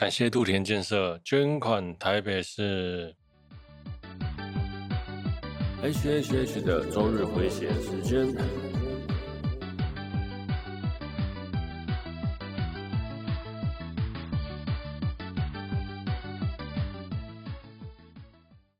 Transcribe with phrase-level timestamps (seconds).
[0.00, 3.14] 感谢杜田建设捐款台北市
[5.82, 8.34] HHH 的周日回血时间。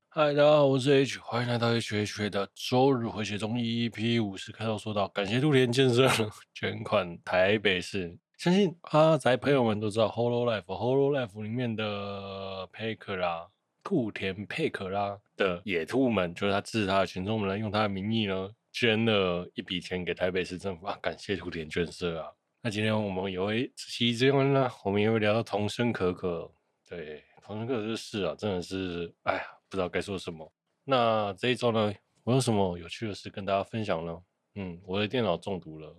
[0.09, 6.09] 嗨，大家好，我是 H，欢迎来到 HHH 的周日回血中 EP 五十开头说到，感谢杜田建设
[6.55, 8.17] 捐款台北市。
[8.41, 13.47] 相信阿宅朋友们都知道《Hololive》《Hololive》里面的佩克拉
[13.85, 22.33] 兔田佩克拉的野兔们，就是他支持他的群众们，用他的名义呢捐了一笔钱给台北市政府啊，感谢兔田捐设啊。
[22.63, 26.51] 那今天我们也会其之后呢，我们也会聊到童生可可，
[26.89, 30.51] 对童生可可这事啊，真的是哎呀，不知道该说什么。
[30.85, 31.93] 那这一周呢，
[32.25, 34.19] 我有什么有趣的事跟大家分享呢？
[34.55, 35.95] 嗯，我的电脑中毒了。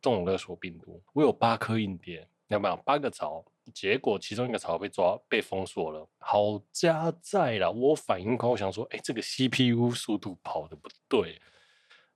[0.00, 3.44] 中了勒索病毒，我有八颗硬碟，有没有八个槽？
[3.72, 6.08] 结果其中一个槽被抓被封锁了。
[6.18, 11.40] 好家在啦，我反应快，我想说，哎、这个 CPU 速度跑的不对。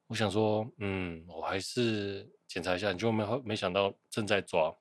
[0.08, 2.92] 我想说，嗯，我还是检查一下。
[2.92, 4.74] 结果没没想到正在抓，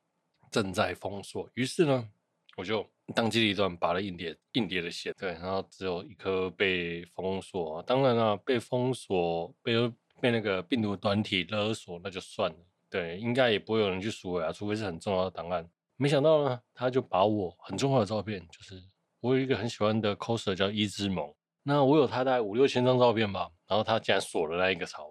[0.50, 1.48] 正在封锁。
[1.54, 2.10] 于是呢，
[2.58, 7.84] 我就当机立断拔了硬碟硬碟的线，对，然后只有一颗被封锁。
[7.84, 9.74] 当然了，被封锁被
[10.20, 12.58] 被那个病毒的短体勒索，那就算了。
[12.94, 15.68] 对，应该也不会有人去赎回啊，除非是很重要的档案。
[15.96, 18.80] 没想到呢，他就把我很重要的照片，就是
[19.20, 25.10] 我有一个很喜欢的 coser 叫伊之萌，那我有他大概五六千张照片吧，然后他竟然锁了那一个槽。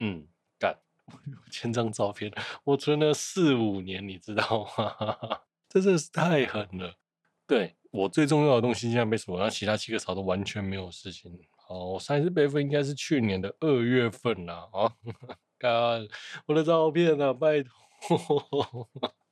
[0.00, 0.26] 嗯，
[0.58, 2.32] 干五六千张照片，
[2.64, 5.38] 我存了四五年，你知道吗？
[5.70, 6.96] 这真的是太狠了。
[7.46, 11.32] 对，我最重要的东西竟然被锁，那其他七个槽都完全没有事情。
[11.68, 14.92] 哦，我上一次备份应该是去年的二月份啦，啊。
[15.68, 15.98] 啊，
[16.46, 18.18] 我的照片啊，拜托！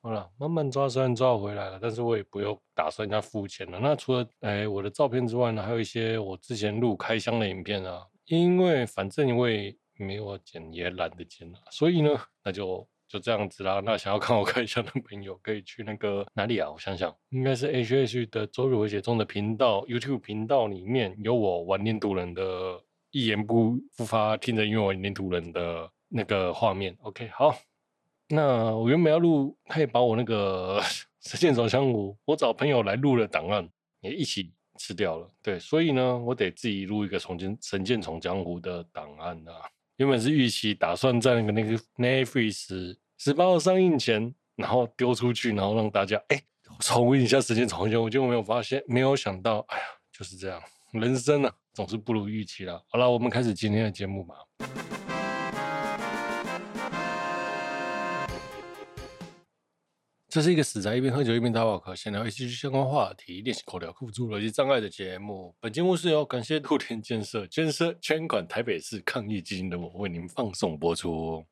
[0.01, 3.79] 好了，慢慢抓，虽然抓回来了，但是我也不用打算再付钱了。
[3.79, 8.05] 那除了哎我的照片之外呢，还有一些我之前录开箱的影片啊。
[8.27, 12.11] 因为反正我也没有剪，也懒得剪了，所以呢，
[12.43, 13.81] 那就就这样子啦。
[13.85, 16.71] 那想要看我开箱的朋友，可以去那个哪里啊？
[16.71, 22.81] 我想想，应该是 H H 的周日回血中的频道 YouTube 频道里面有我玩念读人的
[23.11, 25.91] 一言不不发，听着音乐玩念读人的。
[26.13, 27.57] 那个画面，OK，好。
[28.29, 30.81] 那我原本要录，他也把我那个
[31.21, 33.69] 《神剑闯江湖》，我找朋友来录的档案
[34.01, 35.31] 也一起吃掉了。
[35.43, 39.69] 对，所以呢，我得自己录一个《重建神剑闯江湖》的档案啊。
[39.97, 46.43] 原本是预期打算在那个那个 Netflix 十八号上映前，然后丢出去，然后让大家哎
[46.81, 50.61] 重温一下《神剑闯江湖》，结果没有发现，没有想到，哎呀，就是这样，
[50.93, 52.83] 人生啊，总是不如预期啦。
[52.89, 54.35] 好了，我们开始今天的节目吧。
[60.33, 65.55] 这是一个死宅一边喝酒一边打网课，闲聊一些相关话题，练习口条，克服诸多逻辑障碍的节目。
[65.61, 71.45] 本节目是由感谢露天建设建设捐款台北市抗疫基金的我为您放送播出。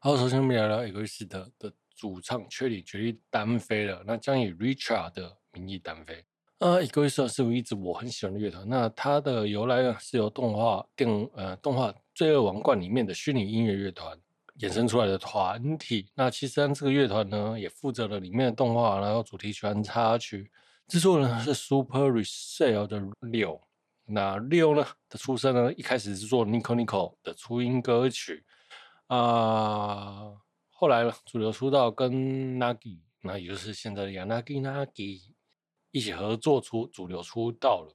[0.00, 1.52] 好，首先我们聊聊 EGOIST 的
[1.94, 6.24] 主唱 Cherry 决定单飞了，那将以 Richard 的名义单飞。
[6.58, 8.68] 呃，EGOIST 是我一直我很喜欢的乐团。
[8.68, 14.18] 那它的由来呢，是由动画电呃动画《罪恶王冠》里面的虚拟音乐乐团
[14.58, 16.10] 衍生出来的团体。
[16.16, 20.50] 那其实这个乐团呢，也负责了里面的动画，然后主题曲和插曲。
[20.88, 23.60] 制作人是 Super Resale 的六。
[24.04, 28.42] 那六呢的出身呢，一开始是做 Nico Nico 的初音歌曲
[29.06, 30.40] 啊、呃，
[30.70, 35.20] 后来呢主流出道跟 Nagi，那也就是现在的 Yanagi Nagi。
[35.90, 37.94] 一起合作出主流出道了。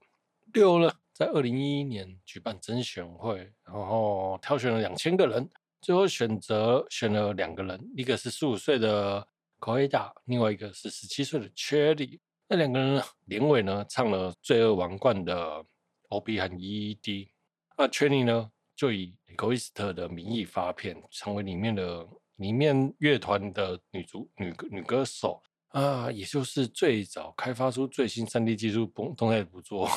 [0.54, 5.50] 六呢，在二零一一年举办甄选会，然后挑选了两千个人，
[5.82, 9.28] 最后选择选了两个人，一个是十五岁的
[9.60, 12.20] Koeda，另外一个是十七岁的 Cherry。
[12.48, 15.66] 那两个人呢，联袂呢唱了《罪恶王冠》的
[16.10, 17.30] OP 和 ED。
[17.78, 25.42] 那 Cherry 呢，就以 EGOIST 的名义发片，成为里面的里面乐团的女主女女歌手。
[25.74, 29.90] 啊，也就是最早开发出最新 3D 技术动动态捕捉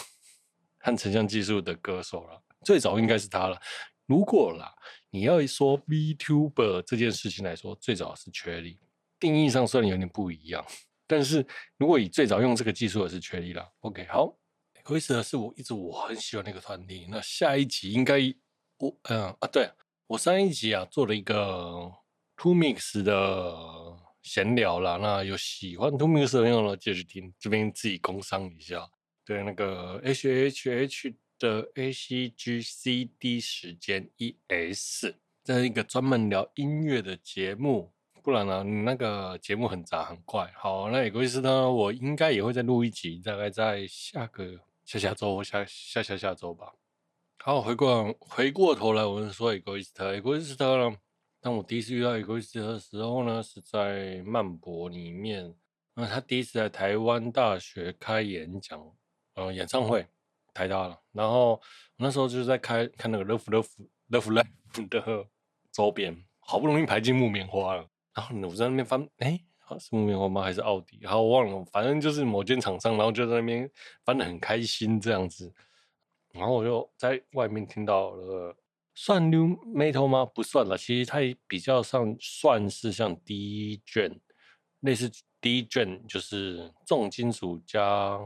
[0.78, 3.60] 和成像技术的歌手了，最早应该是他了。
[4.06, 4.74] 如果啦，
[5.10, 8.78] 你要说 VTuber 这件事情来说，最早是 Cherry，
[9.20, 10.64] 定义上虽然有点不一样，
[11.06, 11.46] 但是
[11.76, 13.70] 如果以最早用这个技术的是 Cherry 啦。
[13.80, 14.34] OK，好
[14.82, 17.06] ，EGOIST 是我一直我很喜欢那个团体。
[17.10, 18.18] 那下一集应该
[18.78, 19.68] 我嗯啊，对
[20.06, 21.92] 我上一集啊做了一个
[22.34, 24.05] Two Mix 的。
[24.26, 28.84] 闲聊啦，那有喜欢 2mix 的朋友呢，继续听，这边自己工商一下。
[29.24, 35.14] 对，那个 HHH 的 ACG CD 时间 ES，
[35.44, 37.92] 这是一个专门聊音乐的节目。
[38.20, 40.52] 不然呢，你那个节目很杂很怪。
[40.56, 46.72] 好，那也可以是呢，我应该也会再录一集，大概在下个下下周下下下下周吧。
[47.38, 50.96] 好，回过回过头来，我们说 Egoist，Egoist 呢，
[51.46, 55.54] 像我第一次遇到 Egoist 的时候呢，是在曼博里面，
[55.94, 58.84] 那他第一次在台湾大学开演讲，
[59.36, 60.04] 呃，演唱会，
[60.52, 61.00] 台大了。
[61.12, 61.60] 然后我
[61.98, 63.68] 那时候就是在开看那个 Love Love
[64.10, 65.24] Love Live 的
[65.70, 67.88] 周边，好不容易排进木棉花了。
[68.12, 69.38] 然后我在那边翻，哎，
[69.78, 70.42] 是木棉花吗？
[70.42, 70.98] 还是奥迪？
[71.00, 73.70] 然后我忘了，反正就是某间厂商，然后就在那边
[74.04, 75.54] 翻的很开心这样子。
[76.32, 78.56] 然后我就在外面听到了，
[78.96, 80.24] 算 New Metal 吗？
[80.26, 84.18] 不算了，其实它比较上算是像 dj
[84.80, 85.08] 类似
[85.40, 88.18] dj 就是重金属加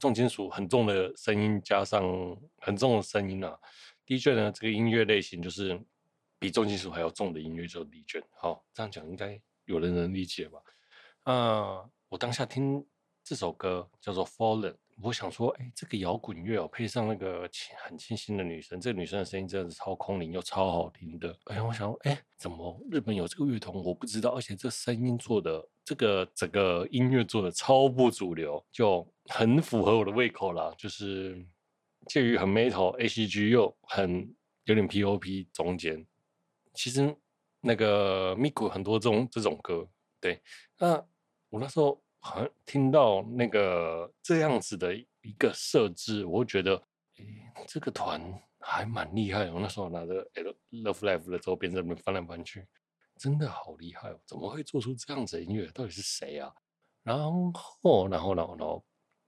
[0.00, 2.02] 重金属很重的声音加上
[2.56, 3.56] 很重的声音啊。
[4.04, 5.80] Djent 呢，这个音乐类型就是。
[6.42, 10.58] 比重金属还要重的音乐叫 Djent，好，这样讲应该有人能理解吧？
[11.22, 12.84] 啊、我当下听
[13.22, 17.48] 这首歌叫做 Fallen，我想说，哎，这个摇滚乐哦，配上那个
[17.84, 21.36] 很清新的女生，这个女生的声音真的是超空灵又超好听的。
[21.46, 23.74] 哎，我想，哎，怎么日本有这个乐团？
[23.74, 31.44] 我不知道，而且这声音做的，这个整个音乐做的超不主流，就很符合我的胃口啦，就是
[32.06, 34.34] 介于很 metal ACG 又很
[34.64, 36.06] 有点 POP 中间。
[36.74, 37.14] 其实
[37.60, 39.88] 那个 Miku 很多这种这种歌，
[40.20, 40.40] 对，
[40.78, 41.04] 那
[41.48, 46.76] 我那时候好像听到那个这样子的一个设置，我会觉得，
[47.18, 48.22] 诶，这个团
[48.60, 49.50] 还蛮厉害。
[49.50, 50.24] 我那时候拿着
[50.70, 52.64] Love Live 的周边在那边翻来翻去，
[53.18, 54.20] 真的好厉害哦！
[54.24, 55.66] 怎么会做出这样子的音乐？
[55.74, 56.54] 到底是谁啊？
[57.02, 57.52] 然后，
[58.08, 58.84] 然后，然后，然后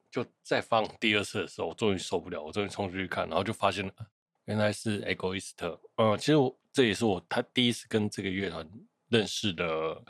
[0.09, 3.93] 就再放第二次的时候，我终于受不了，我终于冲出去看，然后就发现了。
[4.45, 8.69] 原来是 Egoist，嗯，其实我这也是我他第一次跟这个乐团
[9.09, 10.05] 认识的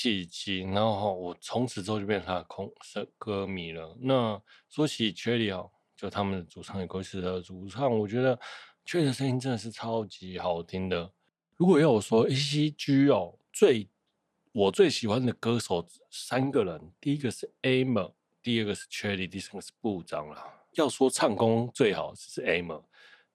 [0.00, 2.72] 契机，然后我从此之后就变成他的空
[3.18, 3.96] 歌迷了。
[4.00, 8.38] 那说起 Cherry 哦，就他们的主唱 Egoist 的主唱，我觉得
[8.86, 11.10] Cherry 的声音真的是超级好听的。
[11.56, 13.88] 如果要我说 ACG 哦，最
[14.52, 20.62] 我最喜欢的歌手三个人，第一个是 Aimer，第二个是 Cherry，第三个是部长啦。
[20.74, 22.84] 要说唱功最好是 Aimer。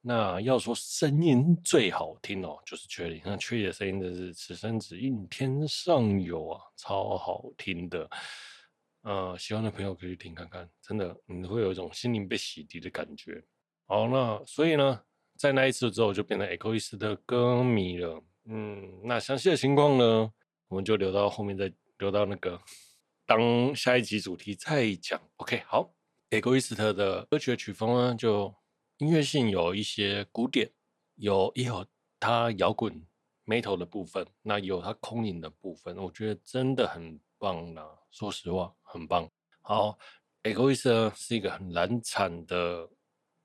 [0.05, 3.21] 那要说声音最好听哦，就是缺林。
[3.23, 8.09] 那缺林的声音真是此生只应天上有啊，超好听的。
[9.03, 13.41] 呃，喜欢的朋友可以去听看看，真的你会有一种心灵被洗涤的感觉。
[13.85, 15.01] 好，那所以呢，
[15.37, 18.21] 在那一次之后就变成 echoist 的歌迷了。
[18.43, 20.29] 嗯，那详细的情况呢，
[20.67, 22.61] 我们就留到后面再留到那个
[23.25, 25.17] 当下一集主题再讲。
[25.37, 25.93] OK，好
[26.29, 28.53] echoist 的歌曲的曲风呢就。
[28.97, 30.69] 音乐性有一些古典，
[31.15, 31.85] 有也有
[32.19, 33.05] 它摇滚
[33.45, 37.83] metal 的部分，那有它空灵的部分，我觉得真的很棒啦。
[38.11, 39.29] 说实话，很棒。
[39.61, 39.97] 好
[40.43, 42.87] ，Egoist 是一个很难产的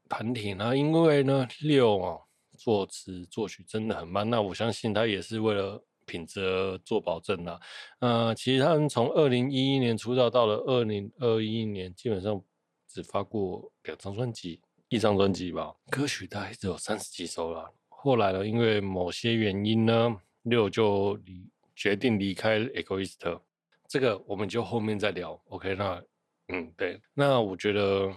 [0.09, 2.19] 团体，呢因为呢六啊
[2.57, 7.59] 作词作曲真的很慢，那我相信他也是为了品质做保证啦。
[8.01, 12.41] 呃，其实他们从二零一一年出道到了二零二一年，基本上
[12.87, 14.61] 只发过两张专辑。
[14.91, 17.71] 一张专辑吧，歌曲大概只有三十几首了。
[17.89, 21.47] 后来呢，因为某些原因呢，六就离
[21.77, 23.41] 决定离开 Egoist，
[23.87, 25.39] 这个我们就后面再聊。
[25.49, 26.03] OK，那
[26.49, 28.11] 嗯，对，那我觉得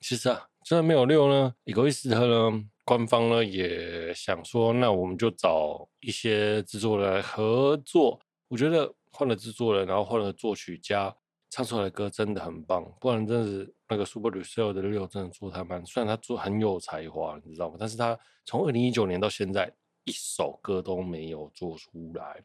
[0.00, 8.20] 其实啊，虽然没有六呢，Egoist 呢，官方呢也想说，那我们就找一些制作人来合作。
[8.46, 11.12] 我觉得换了制作人，然后换了作曲家。
[11.56, 17.76] 唱出来的歌真的很棒，不然真的是那个 Supercell 的六真的做他蛮，虽然他做很有才华，你知道吗？
[17.80, 19.72] 但是他从二零一九年到现在
[20.04, 22.44] 一首歌都没有做出来，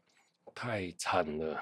[0.55, 1.61] 太惨了。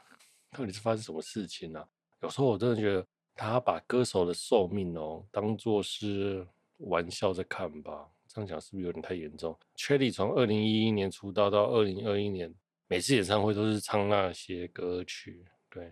[0.52, 1.88] 到底是发生什么事情呢、啊？
[2.22, 3.04] 有时候我真的觉得
[3.34, 6.46] 他把歌手的寿命哦当做是
[6.78, 12.54] 玩笑在看吧，这样讲是不是有点太严重？Cherry 从二零一一年出道到二零二一年，
[12.88, 15.92] 每次演唱会都是唱那些歌曲，对。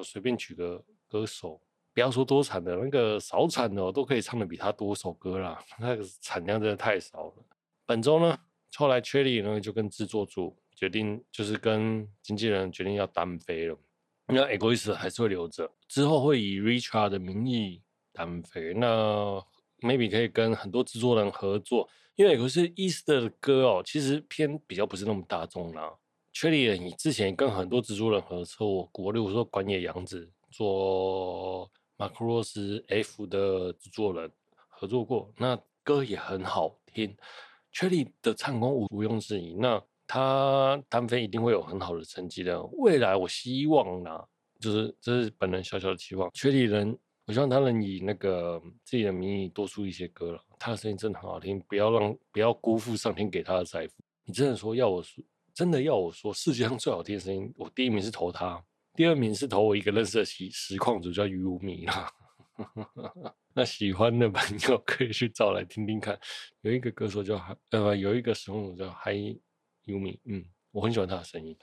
[0.00, 1.60] 我随便举个歌手，
[1.92, 5.62] 不要说多产的，那个少产的都可以唱的比他多首歌啦。
[5.78, 7.34] 那个产量真的太少了。
[7.84, 8.38] 本周呢，
[8.76, 13.76] 后来 Cherry 呢就跟制作组决定，就是跟经纪人决定要单飞了。
[14.26, 18.72] 那 Egoist 还是会留着，之后会以 Richard 的名义单飞。
[18.72, 19.44] 那
[19.80, 25.92] maybe 可以跟很多制作人合作，因为 Egoist 的歌哦，其实偏比较不是那么大众啦。
[26.32, 34.30] Cherry 你之前跟很多制作人合作过，例如说管野洋子做 Macross F 的制作人
[34.68, 35.32] 合作过。
[35.36, 37.16] 那歌也很好听。
[37.72, 42.60] 确立的唱功毋毋庸置疑，那他单飞一定会有很好的成绩的。
[42.72, 44.10] 未来我希望呢，
[44.58, 50.42] 就是这是本人小小的期望，Cherry 能，我希望他能以那个自己的名义多出一些歌了。
[50.58, 53.94] 他的声音真的很好听，不要让不要辜负上天给他的财富。
[54.24, 55.22] 你真的说要我说，
[55.60, 58.64] 真的要我说，世界上最好听的声音，我第一名是投他，
[58.94, 62.10] 第二名是投我一个认识的实实况主叫 Yumi 啦。
[63.52, 66.18] 那喜欢的朋友可以去找来听听看。
[66.62, 67.38] 有一个歌手叫，
[67.72, 69.36] 呃，有一个实况主叫 Hi
[69.84, 71.54] Yumi，嗯，我很喜欢他的声音。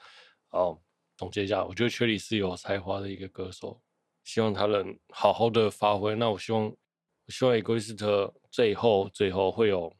[0.49, 0.79] 好，
[1.15, 3.81] 总结一下，我觉得崔丽是有才华的一个歌手，
[4.23, 6.13] 希望他能好好的发挥。
[6.13, 9.91] 那我希望，我希望 EGOIST 最后最后会有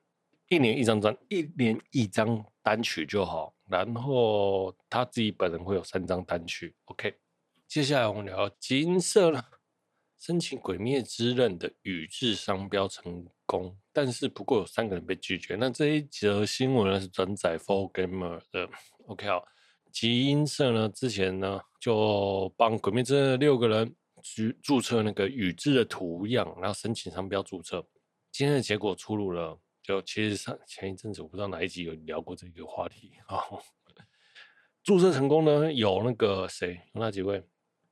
[0.50, 3.56] 一年一张专，一年一张单曲就好。
[3.70, 6.76] 然后他自己本人会有三张单曲。
[6.86, 7.14] OK，
[7.68, 9.44] 接下来我们聊金色了。
[10.20, 15.56] 申请《鬼灭之刃》的宇智商标成功，但是不过有三个人被拒绝。
[15.56, 18.68] 那这一则新闻呢是转载 4Gamer 的。
[19.06, 19.46] OK 好，
[19.92, 27.88] 吉音社呢之前呢就帮《鬼灭之刃》六个人注注册那个宇智的图样，然后申请商标注册。
[28.32, 29.56] 今天的结果出炉了，
[29.88, 33.40] 就其实上前一阵子我不知道哪一集有聊过这个话题啊。
[34.84, 37.42] 注册成功呢有那个谁有那几位？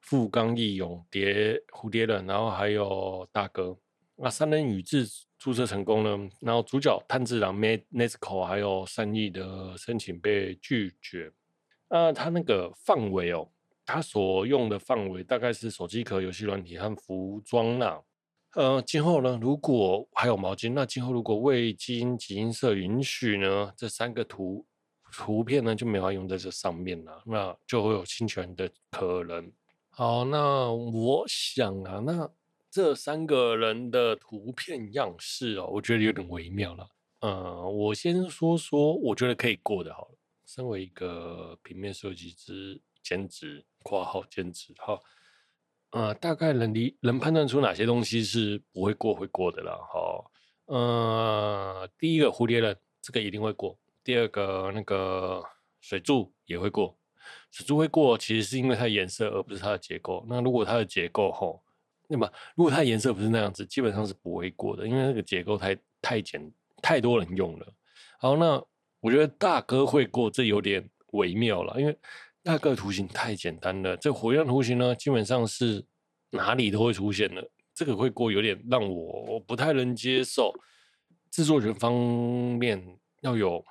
[0.01, 3.75] 富冈义勇、蝶蝴蝶忍，然后还有大哥，
[4.17, 5.07] 那三人宇治
[5.39, 6.29] 注册成功了。
[6.41, 11.31] 然后主角炭治郎、Nezuko 还有善意的申请被拒绝。
[11.89, 13.49] 那他那个范围哦，
[13.85, 18.03] 他所用的范围大概是手机壳、游戏软体和服装啦。
[18.55, 24.65] 呃，今后呢，如果还有毛巾，那今后如果未经集英社允许呢，这三个图
[25.11, 29.51] 图片呢就没法用在这上面了，那就会有侵权的可能。
[29.89, 32.31] 好，那我想啊，那
[32.71, 36.87] 这三个人的图片样式哦，我觉得有点微妙了。
[37.19, 40.15] 呃，我先说说，我觉得可以过的，好了。
[40.45, 44.97] 身为一个平面设计师兼职（括号兼职）哈，
[45.91, 49.77] 呃，大概能理能判断出哪些东西是不会过会过的了。
[49.77, 50.31] 哈，
[50.65, 53.77] 呃，第一个蝴蝶忍，这个一定会过。
[54.03, 55.43] 第二个那个
[55.79, 56.97] 水柱也会过。
[57.49, 60.25] 水柱会过，其实是因为它的颜色，而不是它的结构。
[60.29, 61.63] 那如果它的结构吼，
[62.07, 66.51] 那么如果它颜色不是那样子，基本上是不会过的，因为那个结构太太简，
[66.81, 67.65] 太多人用了。
[68.19, 68.61] 好，那
[68.99, 71.97] 我觉得大哥会过，这有点微妙了，因为
[72.45, 73.97] 大哥图形太简单了。
[73.97, 75.83] 这火焰图形呢，基本上是
[76.29, 80.53] 哪里都会出现的，这个会过有点让我不太能接受。
[81.31, 83.65] 制作人方面要有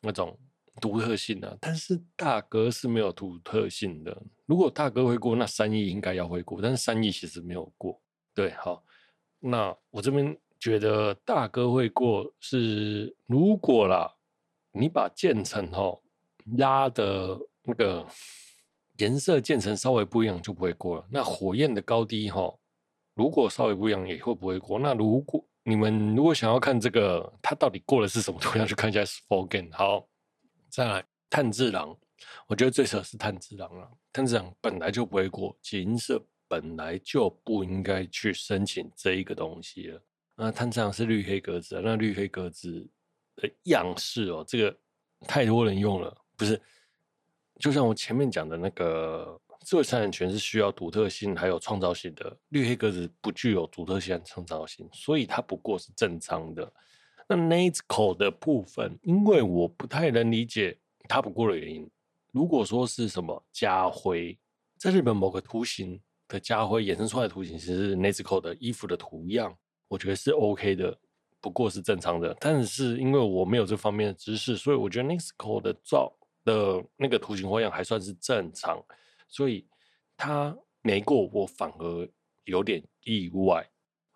[0.00, 0.36] 那种。
[0.80, 4.22] 独特性啊，但是大哥是没有独特性的。
[4.44, 8.02] 如果大哥会过，那三亿应该要会过，但是三亿其实没有过。
[8.34, 8.82] 对，好，
[9.38, 14.12] 那我这边觉得大哥会过是，如果啦，
[14.72, 16.02] 你把建成吼
[16.56, 18.06] 压的那个
[18.98, 21.06] 颜色渐层稍微不一样就不会过了。
[21.10, 22.60] 那火焰的高低吼，
[23.14, 24.78] 如果稍微不一样也会不会过。
[24.78, 30.06] 那如果你们如果想要看这个它到底过的是什么图样， 去看一下 4Game 好。
[30.68, 31.96] 再来，炭治郎，
[32.46, 33.88] 我觉得最扯是炭治郎了。
[34.12, 40.02] 炭治郎本来就不会过，金色本来就不应该去申请这一个东西了。
[40.36, 42.86] 那炭治郎是绿黑格子，那绿黑格子
[43.36, 44.76] 的样式哦，这个
[45.26, 46.60] 太多人用了，不是？
[47.60, 56.72] 就像我前面讲的那个，智慧财产权是需要独特性还有创造性的，绿黑格子不具有独特性和创造性，所以它不过是正常的。
[57.26, 60.76] 那 Nezuko 的部分，因为我不太能理解
[61.08, 61.88] 它不过的原因。
[62.32, 64.36] 如果说是什么家徽，
[64.76, 69.56] 在日本某个图形的家徽衍生出来的图形，其实是 Nezuko 的衣服的图样，
[69.88, 70.98] 我觉得是 OK 的，
[71.40, 72.36] 不过是正常的。
[72.40, 76.12] 但是因为我没有这方面的知识，所以我觉得 Nesco 的照
[76.44, 78.82] 的那个图形花样还算是正常，
[79.28, 79.66] 所以
[80.16, 82.08] 它没过，我反而
[82.44, 83.66] 有点意外。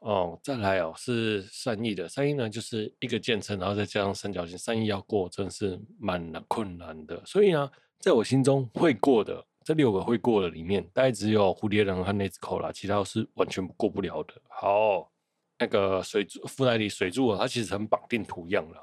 [0.00, 2.08] 哦，再来哦，是善意的。
[2.08, 4.56] 善意呢，就是一个渐层，然后再加上三角形。
[4.56, 7.20] 善意要过，真的是蛮难困难的。
[7.26, 7.68] 所以呢，
[7.98, 14.34] 在我心中会过的这六个会过的里面，大概只有蝴蝶人和祢豆子啦，其他是完全过不了的。
[14.48, 15.10] 好，
[15.58, 18.80] 那个水柱附带里水柱它其实很绑定图样了，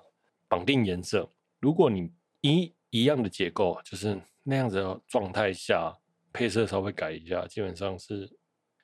[0.50, 1.30] 绑定颜色。
[1.62, 2.12] 如果你
[2.42, 5.94] 一一样的结构，就是那样子的状态下，
[6.32, 8.30] 配色稍微改一下，基本上是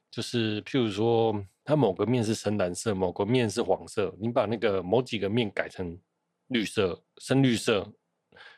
[0.10, 1.46] 就是譬如说。
[1.64, 5.98] 它某个面是深蓝色，某个面是黄色，你把那个某几个面改成
[6.48, 7.88] 绿色、深绿色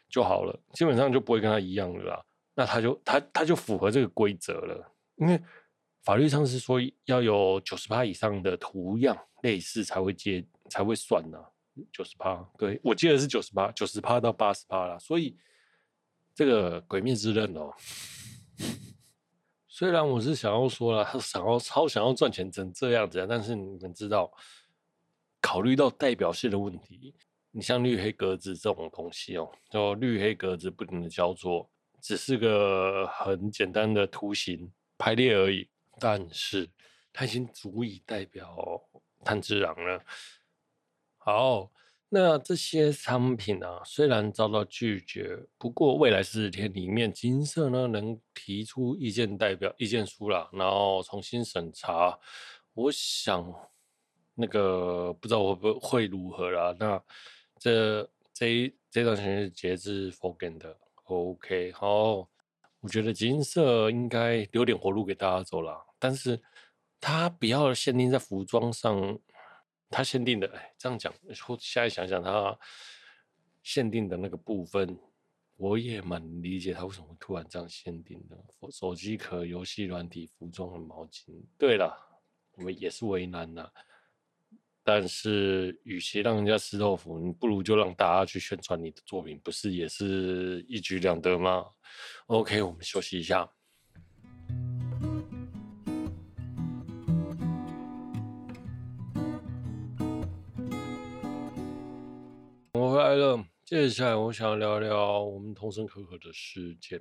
[0.09, 2.25] 就好了，基本上就不会跟它一样了啦。
[2.55, 5.39] 那它就它它就符合这个规则了，因为
[6.03, 11.45] 法律上是说要有九十趴以上的图样类似才会接才会算呢、啊。
[11.91, 14.97] 九十趴，对，我记得是九十趴，九十趴到八十趴啦。
[14.99, 15.37] 所以
[16.35, 17.73] 这个《鬼灭之刃》哦，
[19.67, 24.31] 虽然我是想要说了， 想要超想要赚钱成这样子，但是你们知道，
[25.41, 27.15] 考虑到代表性的问题，
[27.51, 31.69] 你像绿黑格子这种东西哦，就绿黑格子不停的交错，
[32.01, 35.67] 只是个很简单的图形排列而已，
[35.99, 36.69] 但是
[37.11, 38.55] 它已经足以代表
[39.23, 40.03] 炭治郎了。
[41.25, 41.71] 好，
[42.09, 52.19] 那这些商品啊，虽然遭到拒绝，不过未来四十天里面，金色呢能提出意见代表意见书啦，然后重新审查。
[52.73, 53.41] 我想
[54.35, 56.75] 那个不知道会不会如何啦。
[56.77, 57.01] 那
[57.57, 58.03] 这
[58.33, 60.75] 这这段时间是截至 forget 的
[61.05, 61.71] ，OK。
[61.71, 62.27] 好，
[62.81, 66.41] 我觉得金色应该留点活路给大家走了，但是
[66.99, 69.17] 它不要限定在服装上。
[69.93, 71.13] 他限定的，哎，这样讲，
[71.59, 72.57] 现在想想，他
[73.61, 74.97] 限定的那个部分，
[75.55, 78.35] 我也蛮理解他为什么会突然这样限定的。
[78.71, 81.41] 手机壳、游戏软体、服装和毛巾。
[81.57, 81.95] 对了，
[82.53, 83.69] 我们也是为难呐。
[84.83, 91.65] 但是，与其让人家吃豆腐，你不如就让大家去宣传你的作品，不是也是一举两得吗
[92.25, 93.49] ？OK，我们休息一下。
[103.13, 106.99] 我回来了，接下来我想聊聊我们桐生可可的事件。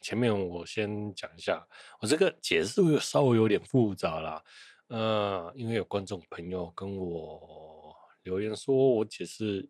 [0.00, 1.64] 前面我先讲一下，
[2.00, 4.42] 我这个解释稍微有点复杂啦，
[4.88, 7.94] 呃，因为有观众朋友跟我
[8.24, 9.68] 留言说我解释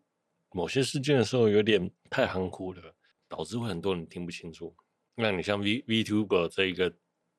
[0.50, 2.95] 某些事件的时候有点太含糊了，
[3.29, 4.75] 导致会很多人听不清楚。
[5.14, 6.90] 那你像 V VTuber 这一个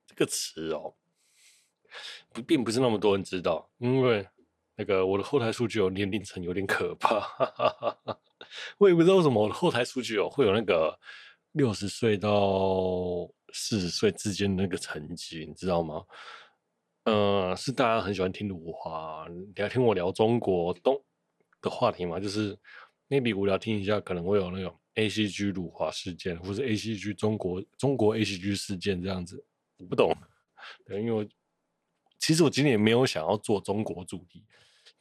[0.06, 0.94] 这个词哦，
[2.32, 4.28] 不，并不是那么多人知道，因为。
[4.82, 7.70] 那个我的后台数据有年龄层有点可怕，哈哈
[8.04, 8.20] 哈
[8.80, 11.00] 我也不知道为什么我的后台数据哦会有那个
[11.52, 16.04] 六十岁到四十岁之间的那个层级，你知道吗？
[17.04, 21.00] 嗯，是大家很喜欢听鲁华，你要听我聊中国东
[21.62, 22.20] 的话题吗？
[22.20, 22.58] 就是
[23.08, 29.46] maybe 无聊听一下，可能会有那种 ACG 鲁华事件，或是 ACG 中国中国 ACG 事件这样子，
[29.78, 30.12] 我不懂，
[30.88, 31.28] 对，因为我
[32.18, 34.44] 其实我今天也没有想要做中国主题。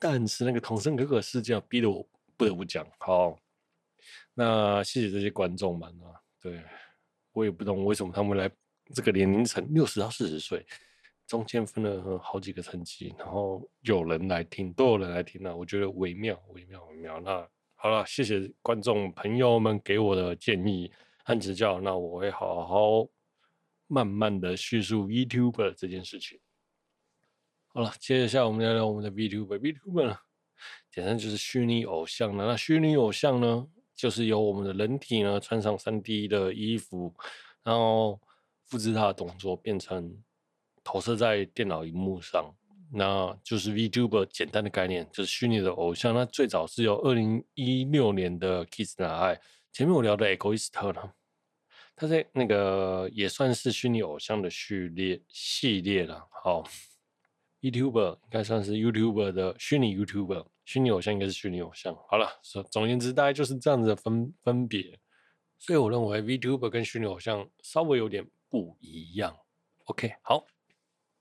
[0.01, 2.05] 但是那个桐生可可事件逼得我
[2.37, 3.39] 不得不讲，好，
[4.33, 6.65] 那谢谢这些观众们啊，对，
[7.33, 8.51] 我也不懂为什么他们来
[8.95, 10.67] 这个年龄层六十到四十岁，
[11.27, 17.21] 中间分了好几个层级，然后有人来听，都有人来听啊，我觉得微妙，微妙，微妙。
[17.21, 20.91] 那好了，谢谢观众朋友们给我的建议
[21.25, 23.07] 和指教，那我会好好
[23.87, 26.41] 慢慢的叙述 YouTuber 这件事情。
[27.73, 29.57] 好了，接着下来我们聊聊我们的 VTuber。
[29.57, 30.17] VTuber，
[30.91, 32.45] 简单就是虚拟偶像了。
[32.45, 37.15] 那虚拟偶像呢，就是由我们的人体呢穿上 3D 的衣服，
[37.63, 38.21] 然后
[38.67, 40.21] 复制它的动作变成
[40.83, 42.53] 投射在电脑荧幕上，
[42.93, 46.13] 那就是 VTuber 简单的概念，就是虚拟的偶像。
[46.13, 49.41] 那最早是由2016年的 Kiss 男孩，
[49.73, 51.13] 前面我聊的 Egoist 呢，
[51.95, 56.27] 他在那个也算是虚拟偶像的序列系列了。
[56.33, 56.65] 好。
[57.61, 61.95] YouTuber 应该算是 YouTuber 的虚拟 YouTuber，虚拟偶像应该是虚拟偶像。
[62.09, 62.29] 好了，
[62.71, 64.99] 总而言之，大概就是这样子的分分别。
[65.59, 69.37] 所以我认为 VTuber 跟虚拟偶像稍微有点不一样。
[69.85, 70.47] OK，好，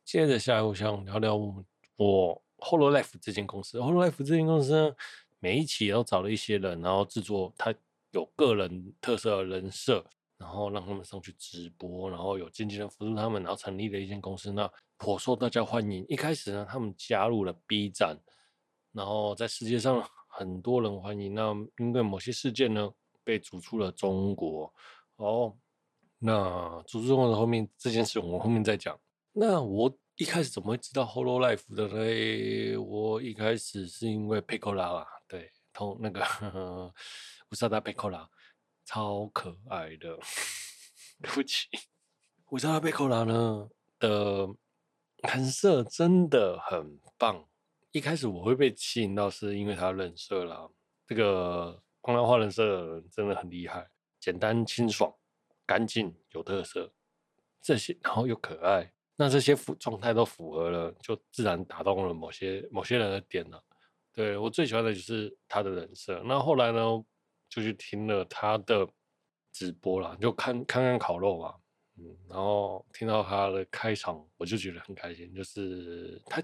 [0.06, 1.66] 接着下来我想聊聊我，
[1.98, 3.78] 我 Hololive 这间公司。
[3.78, 4.96] Hololive 这间公司呢，
[5.40, 7.76] 每一期都找了一些人，然后制作他
[8.12, 10.06] 有个人特色的人设。
[10.40, 16.06] 然后让他们上去直播，然后有渐渐的辅助他们，然后成立了一间公司，那颇受大家欢迎。
[16.08, 18.18] 一开始呢，他们加入了 B 站，
[18.94, 21.36] 然后在世界上很多人欢迎。
[21.36, 22.90] 那因为某些事件呢，
[23.24, 24.74] 被逐出了中国。
[25.18, 25.54] 哦，
[26.18, 28.98] 那逐出中国的后面这件事，我们后面再讲。
[29.34, 32.78] 那我一开始怎么会知道 Hololive 的嘞？
[32.78, 36.22] 我一开始是因为佩科拉啦，对，同那个
[37.52, 38.30] 乌萨达佩科拉。
[38.92, 40.18] 超可爱的，
[41.22, 41.68] 对不起，
[42.50, 44.48] 乌萨拉贝寇拉呢的
[45.32, 47.48] 人设真的很棒。
[47.92, 50.68] 一开始我会被吸引到，是因为他人设啦。
[51.06, 53.88] 这个帮他画人设真的很厉害，
[54.20, 55.14] 简单清爽、
[55.68, 56.92] 干净、有特色，
[57.62, 63.64] 这些然后又可爱，那这些符状态都符合了，就自然打动了某些某些人的点了。
[64.12, 66.24] 对，我最喜欢的就是他的人设。
[66.26, 67.06] 那后来呢？
[67.50, 68.88] 就去听了他的
[69.52, 71.56] 直播啦，就看看看烤肉嘛，
[71.98, 75.34] 嗯，然后听到他的开场，我就觉得很开心。
[75.34, 76.42] 就是他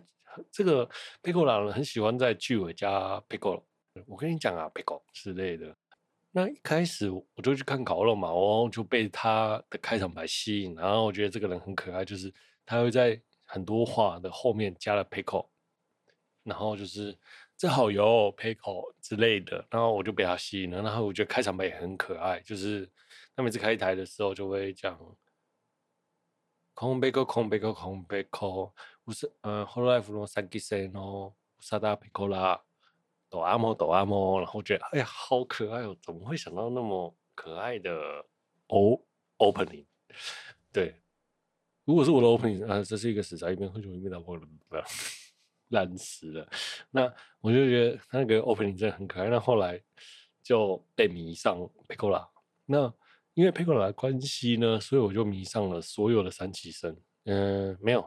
[0.51, 0.89] 这个
[1.21, 3.63] 佩科拉很喜欢在句尾加佩科，
[4.05, 5.73] 我跟你讲啊，Pickle 之类的。
[6.31, 12.33] 那一开始我就去看烤肉嘛，我就被他的开场白吸引，然后我觉得这个人很可爱，就是
[12.65, 15.47] 他会在很多话的后面加了 Pickle，
[16.43, 17.17] 然后就是
[17.57, 20.81] 这好油 Pickle 之类的，然后我就被他吸引了。
[20.81, 22.89] 然后我觉得开场白也很可爱，就是
[23.35, 24.99] 他每次开台的时候就会讲
[26.73, 28.71] 空贝克空贝克空贝克，
[29.03, 32.61] 不是嗯，Hololive の三期生の长田 Pickle 啦。
[33.27, 35.97] 抖阿莫抖阿莫，然后觉得哎呀，好可爱哦！
[36.01, 38.25] 怎么会想到那么可爱的
[38.67, 39.03] O
[39.39, 39.85] opening？
[40.71, 40.95] 对，
[41.83, 44.43] 如果是我的 opening 啊，这是一个死宅一边喝酒一边打破了，
[45.75, 46.49] 烂死了。
[46.89, 47.03] 那
[47.39, 49.29] 我就觉得他那个 opening 真的很可爱。
[49.29, 49.79] 那后来
[50.41, 51.55] 就被迷上
[51.87, 52.27] Pecola。
[52.65, 52.91] 那
[53.35, 56.97] 因为 Pecola 的关系呢，所以我就迷上了所有的三期生。
[57.25, 58.03] 嗯、没有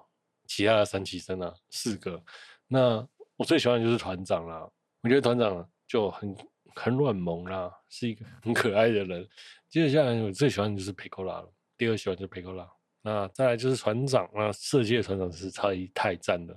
[0.46, 2.20] 其他的三期生啊，四个。
[2.66, 4.68] 那我最喜欢的就是团长啦。
[5.02, 6.37] 我觉得团长就很
[6.74, 9.28] 很软萌啦，是一个很可爱的人。
[9.68, 12.68] 接下来我最喜欢的就是佩科拉了，第二喜欢就是 Pecola。
[13.08, 16.54] 那再来就是船长，那设计的船长是超级太赞了。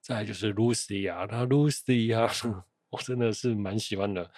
[0.00, 2.32] 再来就是 Lucy 啊，那 Lucy 啊，
[2.88, 4.30] 我真的是蛮喜欢的。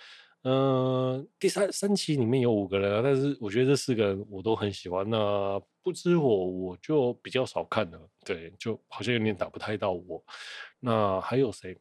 [0.45, 5.09] 嗯、第三三期里面有五个人，但是我觉得这四个人我都很喜欢。
[5.09, 10.21] 那不知火我就比较少看了，对，就好像有点打不太到我。
[10.81, 11.79] 那还有谁？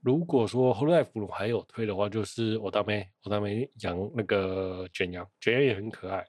[0.00, 6.24] 如果说 Hololive 还有推的话，就是我大妹，我大妹养那个卷羊，卷羊也很可爱。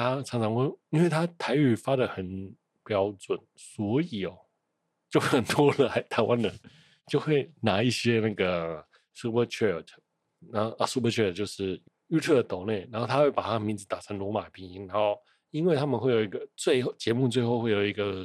[0.00, 4.36] 他常常会，因为他台语发的很标准，所以哦，
[5.10, 6.52] 就很多的台湾人
[7.06, 8.84] 就会拿一些那个
[9.14, 9.86] Super Chat，
[10.50, 15.16] 然后啊 Super Chat 就是 YouTube 的抖内，然后他会把他的名字打成罗马拼音，然后
[15.50, 18.24] 因为他们会有一个最后节目最后会有一个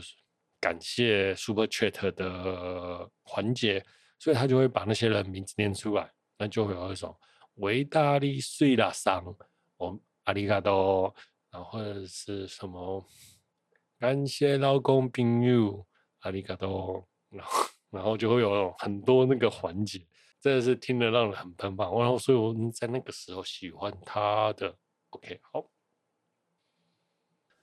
[0.59, 3.83] 感谢 Super Chat 的环节。
[4.17, 7.15] 所以他就会把那些人名字念出来，那就会有一种
[7.55, 9.23] 维大利碎拉桑，
[9.77, 11.13] 哦，阿里嘎多，
[11.55, 13.01] 然后或者是什么
[13.97, 15.87] 感谢老公朋友，
[16.19, 20.05] 阿里嘎多，然后然后就会有很多那个环节，
[20.41, 21.85] 真的是听得让人很澎湃。
[21.85, 24.77] 然后所以我在那个时候喜欢他的。
[25.11, 25.71] OK，好，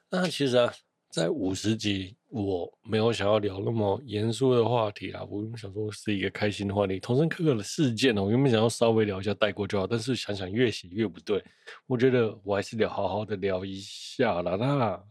[0.08, 0.72] 那其实啊。
[1.12, 6.98] 在五十集，我没有想要聊那么严肃的话题啊，我原本想说是一个开心的话题。
[6.98, 11.44] 童声可可的事件呢，我原本想要稍微聊一下带过就好，但是想想越写越不对，
[11.86, 14.56] 我觉得我还是聊好好的聊一下啦。
[14.56, 15.04] 那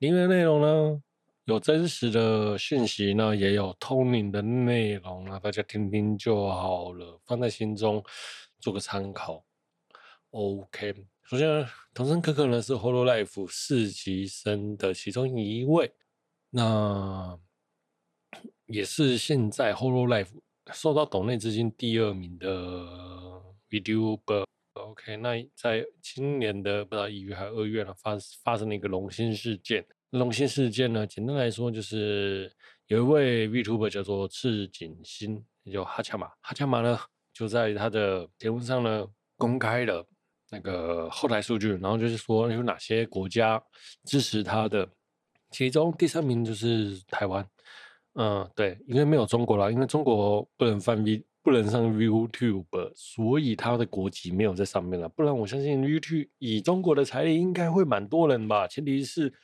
[0.00, 1.02] 里面内容呢，
[1.44, 8.02] 有真实的讯息呢，也有通灵的内容啊，大家听听就好了，放在心中
[8.58, 9.44] 做个参考。
[10.30, 11.06] OK。
[11.26, 15.90] 首先，童声可可呢是 Holo Life 四期生的其中一位，
[16.50, 17.38] 那
[18.66, 20.28] 也是现在 Holo Life
[20.74, 22.46] 受到抖内资金第二名的
[23.70, 24.44] Vtuber。
[24.74, 29.82] OK，那在今年的不知道一月还是二月呢，发发生了一个龙心事件。
[30.10, 32.52] 龙心事件呢，简单来说就是
[32.88, 36.26] 有一位 Vtuber 叫做赤井星，也叫哈恰玛。
[36.42, 37.00] 哈恰玛呢
[37.32, 39.06] 就在他的节目上呢
[39.38, 40.06] 公开了。
[40.54, 43.60] 那个后台数据，然后就是说有哪些国家
[44.04, 44.88] 支持他的，
[45.50, 47.44] 其中第三名就是台湾。
[48.14, 55.08] 嗯，对，因为没有中国啦，因为中国不能放 V，不能上 YouTube，所以他的国籍没有在上面了。
[55.08, 58.68] 不然我相信 YouTube 以中国的财力，应该会蛮多人吧。
[58.68, 59.34] 前提是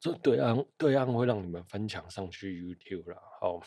[0.00, 3.16] 这对岸对岸会让你们翻墙上去 YouTube 啦。
[3.40, 3.60] 好，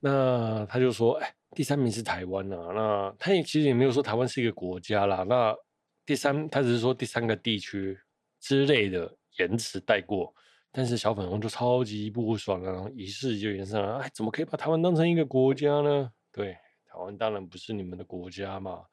[0.00, 1.34] 那他就说，哎。
[1.56, 5.24] 第三名是台湾啊，那他也其实也没有说台湾是一个国家啦。
[5.26, 5.56] 那
[6.04, 7.98] 第三，他只是说第三个地区
[8.38, 10.32] 之类的言辞带过，
[10.70, 13.96] 但是小粉红就超级不爽啊，一试就延上了。
[13.96, 16.12] 哎，怎么可以把台湾当成一个国家呢？
[16.30, 16.52] 对，
[16.86, 18.84] 台湾当然不是你们的国家嘛。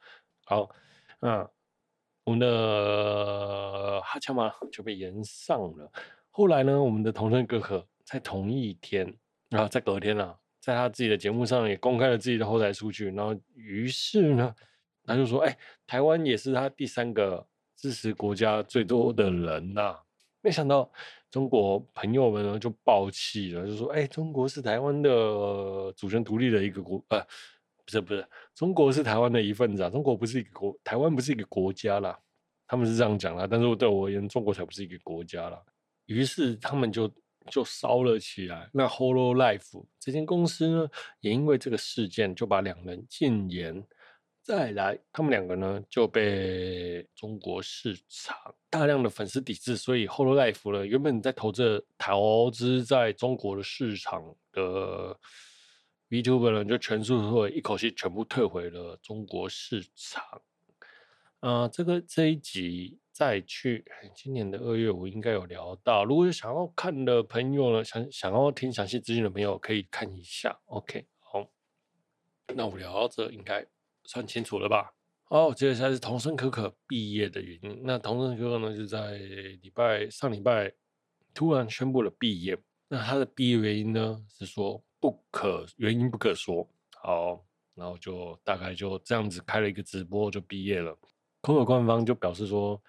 [0.45, 0.69] 好，
[1.19, 1.47] 那
[2.23, 5.91] 我们的哈强嘛就被延上了。
[6.31, 9.13] 后来呢，我们的童声可可在同一天，
[9.49, 10.39] 然后在隔天啊。
[10.65, 14.55] 在他自己的节目上也公开了自己的后台数据，然后于是呢，
[15.03, 19.95] 他就说：“哎，台湾也是他第三个支持国家最多的人呐。”
[20.41, 20.91] 没想到
[21.29, 27.21] 中国朋友们呢就爆气了，就说：“哎，中国是台湾的主权独立的一个国，呃，
[27.85, 32.17] 不是不是，中国是台湾的一份子啊，中国不是一个国，台湾不是一个国家啦。”
[32.67, 35.61] 他们是这样讲啦，但是对我而言，中国才不是一个国家啦。
[36.07, 37.07] 于是他们就。
[37.49, 38.69] 就烧了起来。
[38.73, 43.85] 那 Hololive 这间公司呢，也因为这个事件就把两人禁言。
[44.41, 48.37] 再来，他们两个呢就被中国市场
[48.69, 55.19] 大量的粉丝抵制，所以 Hololive 呢原本在投资投资在中国的市场的
[56.09, 60.23] VTuber 呢就全数会一口气全部退回了中国市场。
[61.39, 66.03] 啊、呃，这个这一集再去今年的二月，我应该有聊到。
[66.03, 70.59] 如果有想要看的朋友呢，想想要听详细资讯的朋友，可以看一下。
[70.65, 71.49] OK，好，
[72.53, 73.65] 那我聊到这应该
[74.03, 74.93] 算清楚了吧？
[75.23, 77.83] 好，接下来是童声可可毕业的原因。
[77.85, 79.13] 那童声可可呢，就在
[79.61, 80.73] 礼拜上礼拜
[81.33, 82.57] 突然宣布了毕业。
[82.89, 86.69] 那他的毕业原因呢，是说不可原因不可说。
[87.01, 87.41] 好，
[87.75, 90.93] 然后就大概就这样子开了一个直播就毕业了。
[91.41, 92.81] 可可官方就表示说，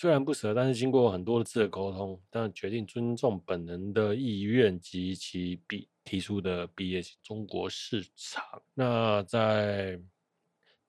[0.00, 8.62] 虽然不舍，但是经过很多次的沟通，但决定尊重本人的意愿及其毕提出的毕业中国市场。
[8.74, 10.00] 那在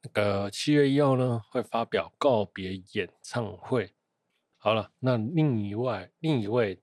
[0.03, 3.89] 那个七月一号呢，会发表告别演唱会。
[4.57, 6.79] 好了，那另一位，另一位，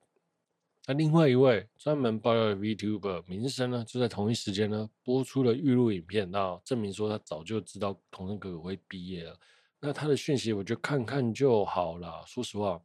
[0.88, 9.38] 那另外一位专门爆料的 VTuber 名声呢，就在同一时间呢，播出了预录影片，那证明说他早就知道桐生可可会毕业了。
[9.86, 12.20] 那他的讯息，我就看看就好了。
[12.26, 12.76] 说实话，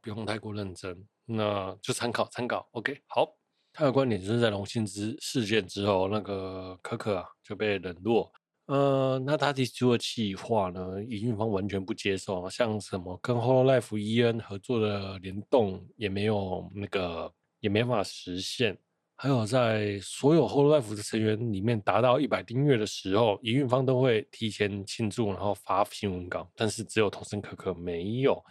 [0.00, 2.68] 不用太过认真，那就参考参考。
[2.70, 3.28] OK，好。
[3.72, 8.32] 他的观点就是在龙兴之事件之后，那个可可啊就被冷落。
[8.66, 18.78] 呃，那他提出的计划呢，营运方完全不接受，像什么跟 Hololive EN 合作的联动也没有那个，也没法实现。
[19.16, 28.42] 还有在所有 Hololive 的成员里面达到一百订阅的时候，营运方都会提前庆祝，然后发新闻稿，但是只有童生可可没有。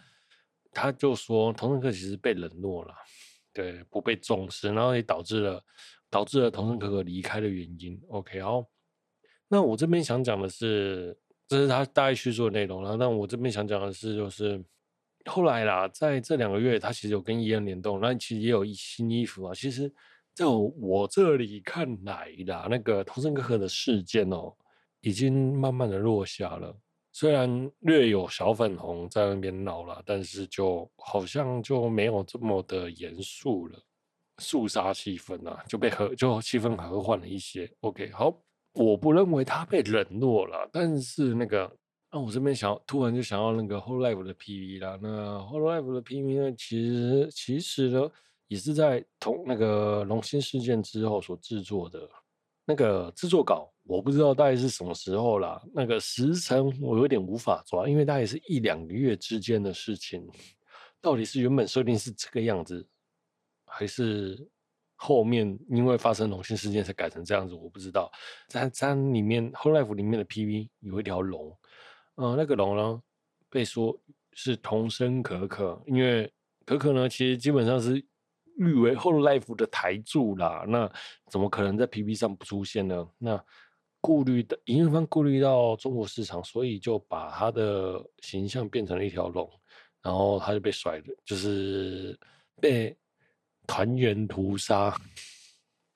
[0.72, 2.92] 他就说童生可可其实被冷落了，
[3.52, 5.64] 对，不被重视，然后也导致了
[6.10, 7.98] 导致了桐生可可离开的原因。
[8.08, 8.66] OK，好。
[9.48, 12.96] 那我这边想讲的是，这是他大概叙述的内容了。
[12.96, 14.60] 那我这边想讲的是，就是
[15.26, 19.54] 后来啦，在这两个月，他其实有跟 EN 联动，那其实也有一新衣服啊。
[19.54, 19.88] 其实
[20.36, 24.54] 在我这里看来啦，那个桐生哥哥的事件哦，
[25.00, 26.76] 已经慢慢的落下了。
[27.10, 33.82] 虽然略有小粉红在那边闹了，但是就好像就没有这么的严肃了，
[34.36, 37.68] 肃杀气氛啊，就被和就气氛和缓了一些。
[37.80, 38.38] OK，好。
[38.74, 41.60] 我不认为他被冷落了，但是那个，
[42.12, 44.98] 那、啊、我这边想突然就想要那个 Whole Life 的 PV 啦。
[45.00, 48.10] 那 Whole Life 的 PV 呢，其实其实呢，
[48.48, 52.08] 也是在同那个龙兴事件之后所制作的。
[52.64, 60.28] 那个制作稿我不知道大概是什么时候啦，那个时辰我有点无法抓，因为大概是一两个月之间的事情。
[61.00, 62.86] 到底是原本设定是这个样子，
[63.66, 64.48] 还是？
[64.98, 68.10] 后面因为发生龙兴事件才改成这样子，我不知道。
[68.48, 71.54] 在在里面 Hololive 里面的 PV 有一条龙，
[72.14, 73.02] 呃，那个龙呢
[73.50, 73.94] 被说
[74.32, 76.32] 是桐生可可，因为
[76.64, 78.02] 可可呢其实基本上是
[78.56, 80.90] 誉为 Hololive 的台柱啦，那
[81.30, 83.08] 怎么可能在 PP 上不出现呢？
[83.18, 83.44] 那
[84.00, 89.50] 顾虑的营运方顾虑到中国市场，所以就把他的形象变成了一条龙，
[90.02, 92.18] 然后他就被甩了，就是
[92.60, 92.96] 被。
[93.68, 94.96] 团员屠杀，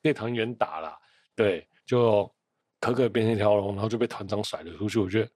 [0.02, 0.92] 被团员打了，
[1.36, 2.28] 对，就
[2.80, 4.98] 可可变成一条龙，然后就被团长甩了出去。
[4.98, 5.30] 我觉得，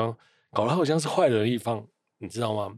[0.00, 0.16] 嗯，
[0.50, 1.86] 搞得好像是坏的一方，
[2.18, 2.76] 你知道吗？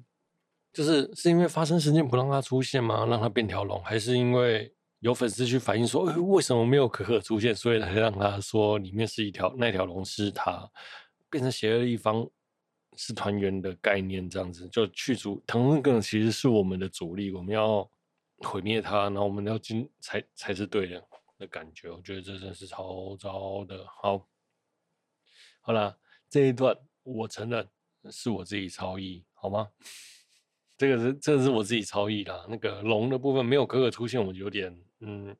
[0.72, 3.07] 就是是因为发生事件不让他出现吗？
[3.07, 10.70] 让他变条龙，还是因为有粉丝去反映说，欸，为什么没有可可出现，所以才让他说里面是一条，那条龙是他，
[11.31, 12.28] 变成邪恶一方，
[12.96, 17.88] 是团员的概念，这样子就去除藤根更其实是我们的主力，我们要。
[18.42, 21.04] 毁灭他，然后我们要进才才是对的
[21.38, 21.90] 的感觉。
[21.90, 23.85] 我觉得这真是超糟的。
[24.00, 24.28] 好，
[25.61, 25.98] 好了，
[26.31, 27.68] 这一段我承认
[28.12, 29.68] 是我自己超译，好吗？
[30.79, 32.47] 这个是这是我自己超意的。
[32.49, 35.37] 那个龙的部分没有可可出现，我有点嗯，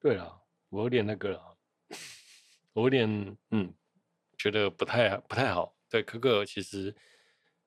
[0.00, 1.58] 对了，我有点那个了，
[2.72, 3.74] 我有点嗯，
[4.38, 5.76] 觉得不太不太好。
[5.90, 6.94] 对，可可其实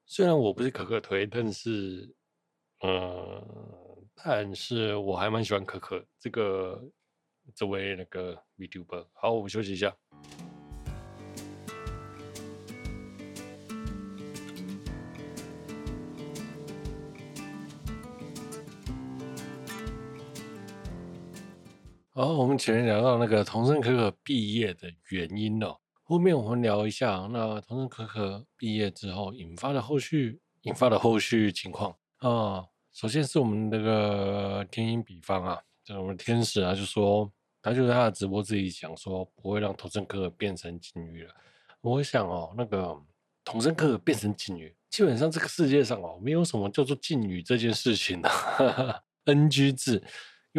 [0.05, 2.15] 虽然我不是可可推，但是
[2.79, 2.89] 嗯。
[2.89, 3.77] 呃
[4.21, 6.91] 但是我还蛮喜欢可可这个
[7.55, 9.07] 这位那个 VTuber。
[9.13, 9.95] 好，我们休息一下。
[22.21, 32.65] 好，我们前面聊到那个桐生可可毕业的原因哦，后面我们聊一下那桐生可可毕业之后引发的后续引发的后续情况啊。
[32.91, 41.33] 首先是我们那个天音比方啊，就是我们天使啊，就说他就在他的直播自己讲说不会让童生可可变成锦鲤了。
[41.79, 42.93] 我想哦，那个
[43.45, 48.29] 童生可可变成锦鲤，基本上这个世界上哦，没有什么叫做禁语这件事情的，
[49.23, 50.03] NG 字，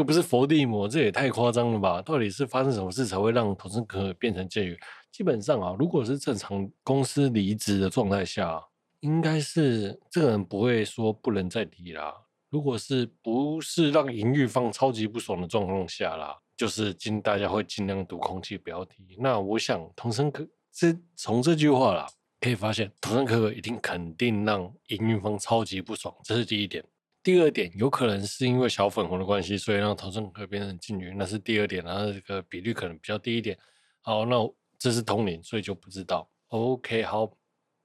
[0.00, 2.00] 又不是佛地魔，这也太夸张了吧？
[2.00, 4.74] 到底是发生什么事才会让童生可变成贱女？
[5.12, 8.58] 基本上啊，如果是正常公司离职的状态下，
[9.00, 12.14] 应该是这个人不会说不能再提啦。
[12.48, 19.18] 如果是不是让营运方超级不爽的状况下啦，就是尽大家会尽量读空气不要提。
[19.18, 22.06] 那我想童生可这从这句话啦，
[22.40, 26.82] 可以发现童生可可一定肯定让营运方超级不爽，这是第一点。
[27.22, 33.58] 第二点，有可能是因为小粉红的关系，所以让桐生可变成妓女，那是第二点，然后这个比率可能比较低一点。
[34.00, 34.36] 好，那
[34.78, 36.30] 这是通灵，所以就不知道。
[36.48, 37.30] OK，好，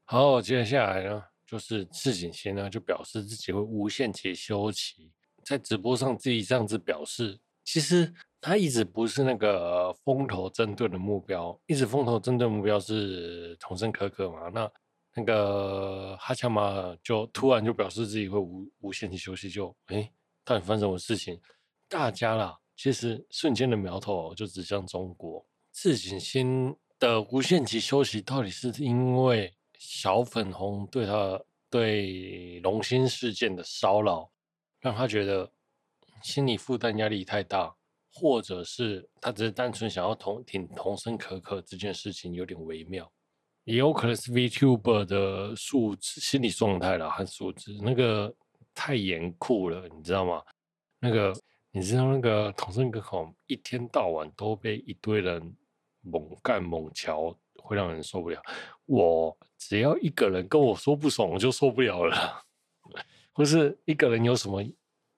[0.05, 5.11] 好，接下来呢，就是赤井先呢就表示自己会无限期休息，
[5.43, 14.71] 在直播上自己这样子表示，其实他一直不是那个风头针对的目标，一直风头针对目标是桐生可可嘛，那。
[15.15, 20.11] 那个哈强马就突然就表示自己会无无限期休息，就哎，
[20.43, 21.39] 到底发生什么事情？
[21.87, 25.45] 大家啦，其实瞬间的苗头就指向中国。
[25.71, 34.29] 赤井星的无限期休息，到底是因为小粉红对他对龙心事件的骚扰，
[34.81, 35.49] 让他觉得
[36.23, 37.73] 心理负担压力太大，
[38.11, 43.09] 或者是他只是单纯想要同挺同声可可这件事情有点微妙。
[43.65, 48.33] 也有可能是 VTuber 的素质、心理状态啦，和素质那个
[48.73, 50.41] 太严酷了，你知道吗？
[50.99, 51.33] 那个
[51.71, 55.55] 你知道那个桐生可可一天到晚都被一堆人
[56.01, 58.41] 猛干猛乔，会让人受不了。
[58.85, 62.41] 我只要一个人跟我说不爽，我就受不了了。
[63.33, 64.63] 或是一个人有什么，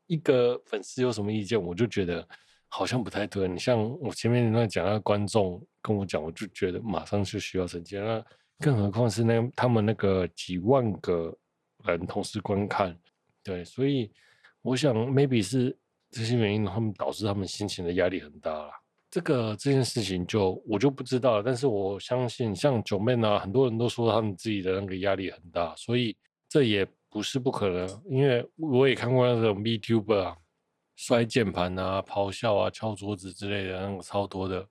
[0.07, 2.27] 一个粉丝有什么意见，我就觉得
[2.67, 3.47] 好像不太对。
[3.47, 5.61] 你像我前面那讲那观众。
[5.79, 8.03] 跟我讲，我就觉得马上就需要澄清。
[8.03, 8.21] 那
[8.59, 11.33] 更何况是那他们那个几万个
[11.85, 12.93] 人同时观看，
[13.41, 14.11] 对，所以
[14.61, 15.73] 我想 maybe 是
[16.11, 18.69] 这些原因，他们导致他们心情的压力很大了。
[19.09, 21.43] 这个这件事情就我就不知道了。
[21.43, 26.17] 但是我相信，像九妹呢，很多人都说他们自己的那个压力很大，所以
[26.49, 27.87] 这也不是不可能。
[28.09, 30.35] 因为我也看过那种 VTuber 啊，
[30.97, 34.67] 摔键盘啊、咆哮啊、敲桌子之类的，那种超多的。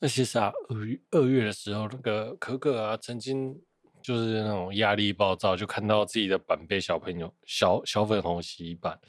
[0.00, 3.56] 那其实啊，二二月的时候，那个可可啊，曾经
[4.02, 9.00] 就是那种压力暴躁，就看到自己的板被小朋友小小粉红洗板，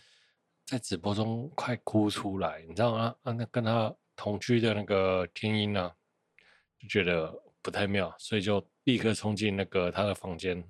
[0.63, 3.15] 在直播中快哭出来，你知道吗？
[3.23, 5.91] 啊，那跟他同居的那个天音呢，
[6.79, 10.63] 就觉得不太妙，所以就立刻冲进那个他的房间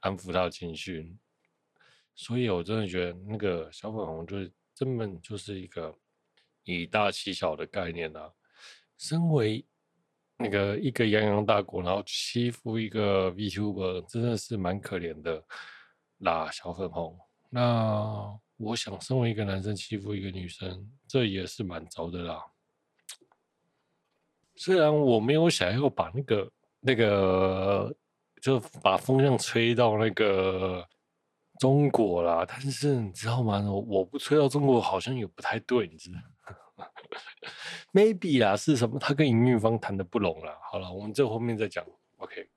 [0.00, 1.16] 安抚他的情绪。
[2.14, 5.94] 所以我真的觉得那个小粉红就是根本就是一个
[6.64, 8.32] 以大欺小的概念啊。
[8.98, 9.64] 身为
[10.36, 15.44] 那个一个泱泱大国，然后欺负一个 VTuber，真的是蛮可怜的
[16.18, 17.18] 啦，小粉红。
[17.50, 22.44] 那我想，身为一个男生欺负一个女生，这也是蛮糟的啦。
[24.54, 27.92] 虽然我没有想要把那个那个，
[28.40, 30.88] 就把风向吹到那个
[31.62, 33.62] 中国啦，但是你知道吗？
[33.70, 36.18] 我不吹到中国，好像也不太对，你知道。
[37.94, 38.98] Maybe 啦，是什么？
[38.98, 40.58] 他跟营运方谈的不拢了。
[40.60, 41.86] 好了，我们这后面再讲。
[42.16, 42.48] OK，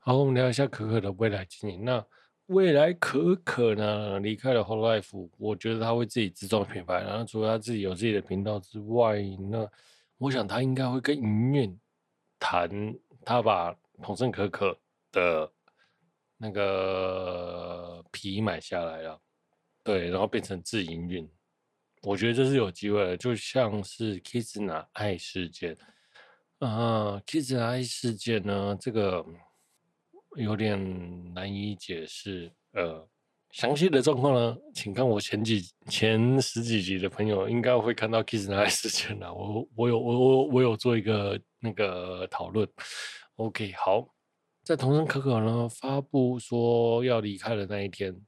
[0.00, 1.84] 好，我们聊一下可可的未来经营。
[1.84, 2.04] 那
[2.46, 7.02] 未来可可呢，离开了 Hololive，我觉得他会自己自创品牌。
[7.02, 9.70] 然后除了他自己有自己的频道之外，那
[10.18, 11.78] 我想他应该会跟营运
[12.40, 12.68] 谈，
[13.24, 14.76] 他把桐生可可
[15.12, 15.48] 的
[16.44, 19.18] 那个皮买下来了，
[19.82, 21.26] 对，然后变成自营运。
[22.02, 25.74] 我觉得这是有机会的，就像是 Kizuna 爱事件
[26.58, 29.24] 啊，Kizuna 爱事件呢，这个
[30.36, 32.52] 有点难以解释。
[32.72, 33.08] 呃，
[33.52, 39.32] 详细的状况呢，请看我前几前十几集的朋友应该会看到 Kizuna 爱事件了。
[39.32, 42.68] 我我有我我我有做一个那个讨论。
[43.36, 44.13] OK，好，
[44.64, 48.18] 在童声可可呢发布说要离开的那一天。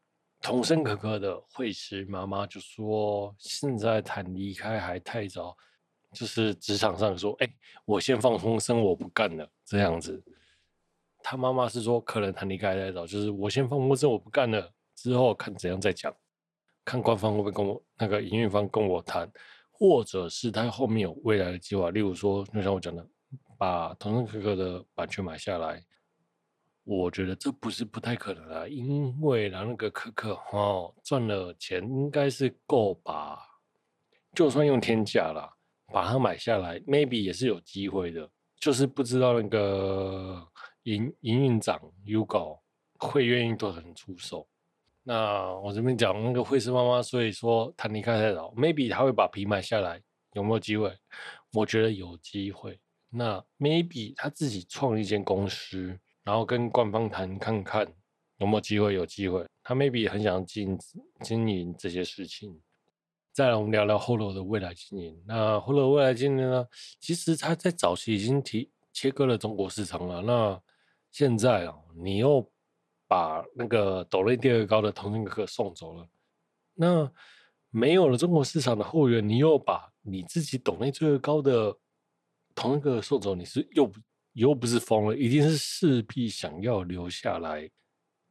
[0.42, 5.56] 童声可可的惠师妈妈就说：“现在谈离开还太早，
[6.12, 7.48] 就是职场上说，哎，
[7.86, 10.22] 我先放风声，我不干了这样子。”
[11.24, 16.14] 他妈妈是说，可能谈离开还太早，就是我先放风声，我不干了，之后看怎样再讲，
[16.84, 19.28] 看官方会不会跟我那个营运方跟我谈，
[19.70, 23.04] 或者是他后面有未来的计划，例如说，就像我讲的，
[23.56, 25.82] 把童声可可的版权买下来。
[26.86, 33.40] 我觉得这不是不太可能啊，因为啦，那个可可哦赚了钱应该是够吧，
[34.32, 35.52] 就算用天价啦，
[35.92, 38.30] 把它买下来，maybe 也是有机会的，
[38.60, 40.46] 就是不知道那个
[40.84, 42.60] 营营运长 Yugo
[43.00, 44.46] 会愿意多少人出手。
[45.02, 50.00] 那我这边讲那个绘师妈妈，所以说他离开太早，maybe 他会把皮买下来，
[50.34, 50.96] 有没有机会？
[51.52, 52.78] 我觉得有机会。
[53.10, 57.86] 那 maybe 他自己创一间公司，然后跟官方谈看看
[58.38, 59.46] 有没有机会，有机会。
[59.62, 60.76] 他 maybe 很想经
[61.20, 62.60] 经营这些事情。
[63.32, 65.22] 再来，我们聊聊 Holo 的未来经营。
[65.24, 66.66] 那 Holo 未来经营呢？
[66.98, 70.20] 其实他在早期已经提切割了中国市场了。
[70.20, 70.60] 那
[71.12, 72.44] 现在啊，你又
[73.06, 76.08] 把那个抖内第二高的桐生可可送走了，
[76.74, 77.08] 那
[77.70, 81.72] 没有了中国市场的后援，你又把你自己抖内最高的
[82.52, 83.88] 同一个送走，你是又
[84.36, 85.16] 又不是疯了？
[85.16, 87.68] 一定是势必想要留下来，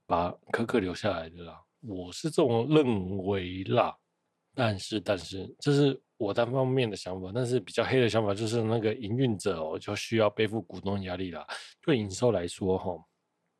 [0.05, 1.59] 把可可留下来的啦。
[1.81, 3.97] 我是这种认为啦。
[4.53, 7.31] 但是，但是，这是我单方面的想法。
[7.33, 11.45] 但是比较黑的想法就是，那个营运者哦，就需要背负股东压力啦。
[11.81, 12.95] 对营收来说，哈，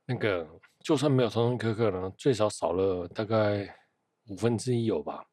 [0.06, 0.48] 那个
[0.82, 3.76] 就算没有桐生可可呢，最少少了大概
[4.28, 5.26] 五分之一有吧。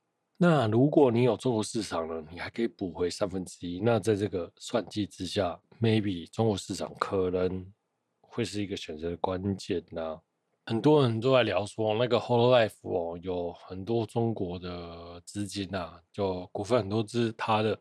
[0.44, 3.78] 那如果你有中国市场呢，你还可以补回三分之一。
[3.78, 7.64] 那在这个算计之下，maybe 中国市场可能
[8.20, 10.20] 会是一个选择的关键呐。
[10.66, 17.78] 很多人都在聊说，那个 Hololive 哦，有很多中国的资金啊，就股份很多是他的。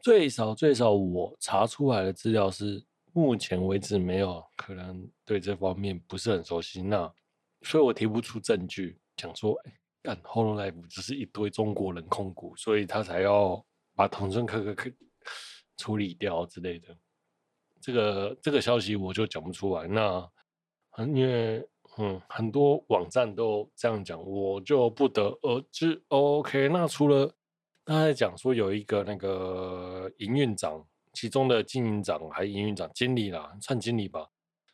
[0.00, 2.80] 最少最少，我查出来的资料是，
[3.12, 6.80] 目前为止没有，可能对这方面不是很熟悉。
[6.80, 7.12] 那
[7.62, 9.58] 所以我提不出证据，讲说，
[10.04, 13.60] 干，Holo Life 只是一堆中国人控股，所以他才要
[13.96, 14.88] 把桐生可可
[15.76, 16.96] 处理掉之类的。
[17.80, 19.88] 这个这个消息我就讲不出来。
[19.88, 20.30] 那
[20.98, 21.66] 因为。
[21.96, 26.02] 嗯，很多网站都这样讲，我就不得而知。
[26.08, 27.32] OK，那除了
[27.84, 34.28] 刚才讲说有一个那个营运长，其中的经营长还营运长经理啦，算经理吧，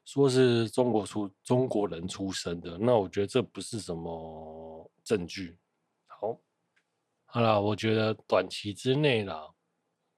[0.07, 5.59] 说是中国出中国人出身的，那我觉得这不是什么证据。
[6.07, 6.39] 好，
[7.27, 9.49] 好啦，我觉得短期之内啦，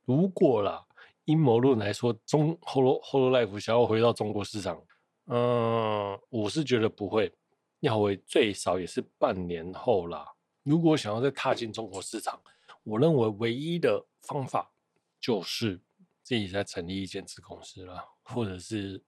[0.04, 0.86] 如果啦
[1.24, 4.82] 阴谋论来说，中 Holo Hololive 想要回到中国市场。
[5.26, 7.32] 嗯，我是觉得不会，
[7.80, 10.32] 要回最少也是半年后啦。
[10.64, 12.42] 如果想要再踏进中国市场，
[12.82, 14.72] 我认为唯一的方法
[15.20, 15.80] 就是
[16.22, 19.00] 自己再成立一间子公司了，或者是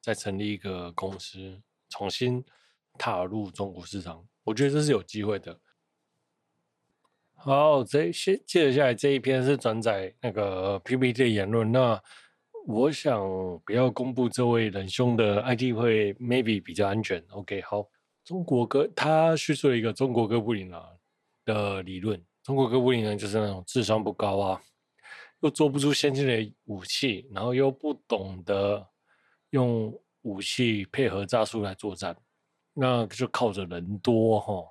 [0.00, 2.44] 再成立一个公司，重新
[2.98, 4.26] 踏入中国市场。
[4.44, 5.58] 我觉得这是有机会的。
[7.34, 12.02] 好，这接接着下来这一篇是转载那个 PPT 的言论，那。
[12.64, 13.20] 我想
[13.66, 17.20] 不要公布这位仁兄的 ID 会 maybe 比较安全。
[17.30, 17.84] OK，好，
[18.22, 20.80] 中国哥他叙述了一个中国哥布林啊
[21.44, 22.24] 的理论。
[22.44, 24.62] 中国哥布林呢，就是那种智商不高啊，
[25.40, 28.88] 又做不出先进的武器，然后又不懂得
[29.50, 32.16] 用武器配合战术来作战，
[32.74, 34.64] 那就靠着人多哈，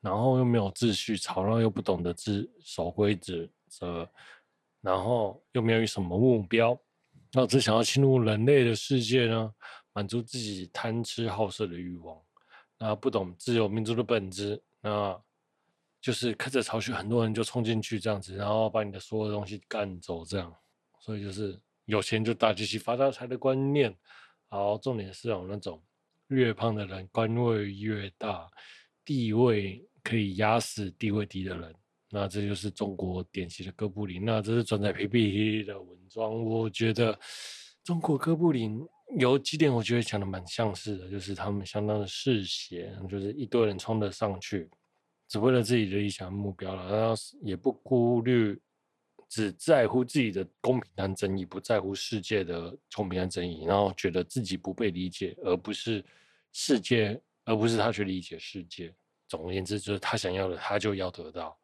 [0.00, 3.48] 然后又没有秩序，吵闹又不懂得自守规则，
[4.80, 6.78] 然后又没有什么目标。
[7.32, 9.54] 那只想要侵入人类的世界呢，
[9.92, 12.18] 满足自己贪吃好色的欲望，
[12.78, 15.20] 那不懂自由民主的本质，那
[16.00, 20.54] 就是开着巢穴，很多人就冲进去这样子，然后把你的所有东西干走这样，
[21.00, 23.94] 所以就是有钱就大机器发大财的观念。
[24.48, 25.82] 好，重点是有那种
[26.28, 28.48] 越胖的人官位越大，
[29.04, 31.74] 地位可以压死地位低的人。
[32.10, 34.24] 那这就是中国典型的哥布林。
[34.24, 37.18] 那这是转载 PPT 的文章，我觉得
[37.82, 38.80] 中国哥布林
[39.18, 44.70] 有几点，我觉得讲的蛮相似的，就是他们相当的嗜血，就是一堆人冲了上去，
[45.28, 48.58] 只为了自己的理想目标了，然后也不顾虑，
[49.36, 56.02] 只在乎自己的公平和正义，不在乎世界的公平和正义，然后觉得自己不被理解，而不是
[56.52, 58.94] 世界，而不是他去理解世界。
[59.28, 61.54] 总而言之，就是他想要的，他就要得到。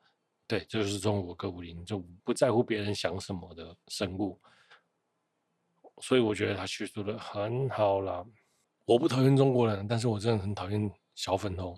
[0.47, 4.39] 对，这就是中国哥布林，就不在乎别人想什么的生物，
[6.03, 8.23] 所以我觉得他叙述的很好啦。
[8.85, 11.75] 我不讨厌中国人，但是我真的很讨厌小粉红。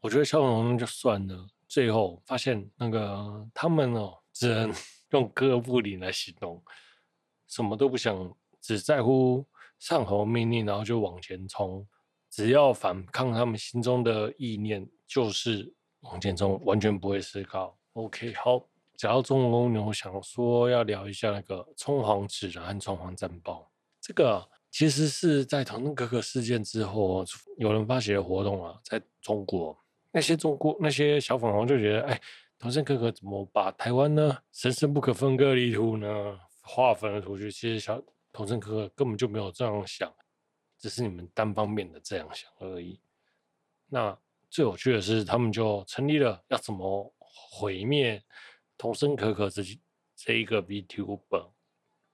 [0.00, 4.72] 我觉得小粉红就算了，最后发现那个他们哦，只能
[5.10, 6.62] 用哥布林来形容，
[7.48, 9.44] 什么都不想，只在乎
[9.78, 11.86] 上头命令，然后就往前冲，
[12.30, 15.74] 只要反抗他们心中的意念，就是。
[16.02, 17.76] 往前冲，完全不会思考。
[17.94, 18.64] OK，好，
[18.96, 23.68] 讲到中国公牛，想说要聊一下那个冲黄纸人和冲黄战报。
[24.00, 27.24] 这个其实是在桐生可可事件之后，
[27.56, 29.76] 有人发起的活动啊，在中国
[30.12, 32.20] 那些中国那些小粉红就觉得，哎，
[32.58, 37.50] 桐生可可怎么把台湾呢神圣不可分割领土呢划分了出去？
[37.50, 38.02] 其实小
[38.32, 40.12] 桐生可可根本就没有这样想，
[40.78, 43.00] 只是你们单方面的这样想而已。
[43.88, 44.18] 那。
[44.50, 48.18] 最有趣的是，他们就成立了要怎么毁灭
[48.78, 49.62] 桐生可可这
[50.16, 51.50] 这一个 VTuber。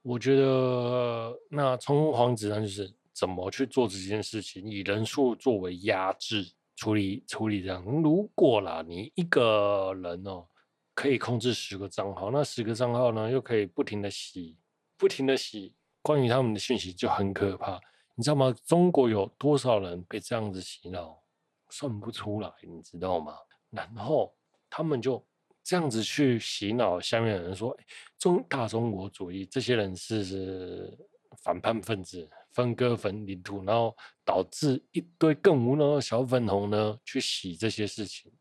[0.03, 6.45] 我觉得那冲锋皇子呢，就是怎么去做这件事情，以人数作为压制
[6.77, 7.83] 处理处理这样。
[7.85, 10.47] 如果啦，你一个人哦，
[10.95, 14.57] 可以控制十个账号，那十个账号呢，又可以不停的洗，
[14.97, 17.81] 不停的洗关于他们的讯息，就很可怕。
[18.15, 18.55] 你知道吗？
[18.65, 21.23] 中国有多少人被这样子洗脑，
[21.71, 23.35] 算不出来，你知道吗？
[23.71, 24.35] 然后
[24.69, 25.25] 他们就。
[25.67, 27.75] 这样子去洗脑下面的人说，
[28.19, 30.95] 中大中国主义，这些人是
[31.39, 33.95] 反叛分子，分割分领土，然后
[34.25, 38.33] 导致一堆更无能的小粉红呢去洗这些事情，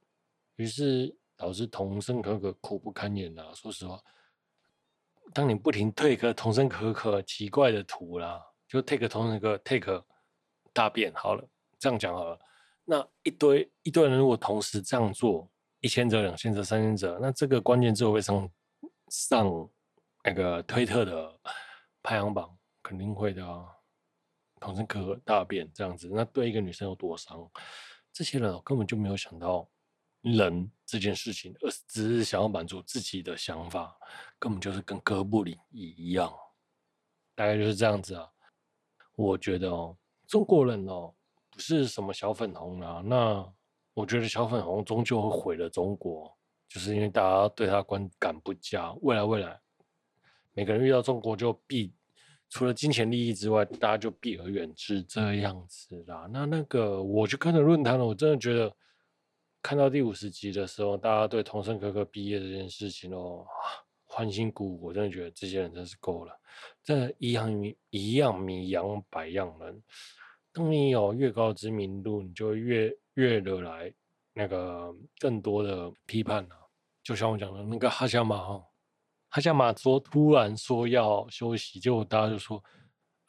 [0.56, 3.52] 于是导致童生可可苦不堪言啦。
[3.54, 4.00] 说实话，
[5.34, 10.06] 当你不停 take 桐生可可奇怪的图啦，就 take 桐生可可 take
[10.72, 11.46] 大便好了，
[11.78, 12.40] 这样讲好了，
[12.86, 15.50] 那一堆一堆人如果同时这样做。
[15.84, 18.50] 一千则、两千则、三千则，那这个关键字会上
[19.10, 19.70] 上
[20.24, 21.38] 那个推特的
[22.02, 23.68] 排行榜，肯定会的啊。
[24.64, 27.50] 桐生可大便这样子，那对一个女生有多伤？
[28.12, 29.70] 这些人根本就没有想到
[30.22, 33.98] 人这件事情，而只是想要满足自己的想法，
[34.40, 36.34] 根本就是跟哥布林一样，
[37.36, 38.30] 大概就是这样子啊。
[39.16, 39.98] 我觉得哦，
[40.28, 41.14] 中国人哦，
[41.50, 43.54] 不是什么小粉红啊，那。
[43.96, 46.36] 我觉得小粉红终究会毁了中国，
[46.68, 48.92] 就是因为大家对他观感不佳。
[49.04, 49.62] 未来未来，
[50.54, 51.94] 每个人遇到中国就必，
[52.54, 56.28] 除了金钱利益之外，大家就避而远之这样子啦。
[56.32, 58.72] 那那个，我去看了论坛了，我真的觉得
[59.62, 63.44] 看到第五十集的时候，大家对童生哥哥毕业这件事情哦，
[64.06, 64.84] 欢欣鼓舞。
[64.84, 66.32] 我真的觉得这些人真是够了，
[66.84, 69.82] 这一样米一样米养百样人。
[70.52, 72.96] 当你有越高知名度，你就越。
[73.16, 73.94] 越惹来
[74.34, 76.58] 那个更多的批判啊，
[77.04, 78.60] 就像我讲的那个哈夏马哈，
[79.34, 82.64] 他家马说突然说要休息，结果大家就说：“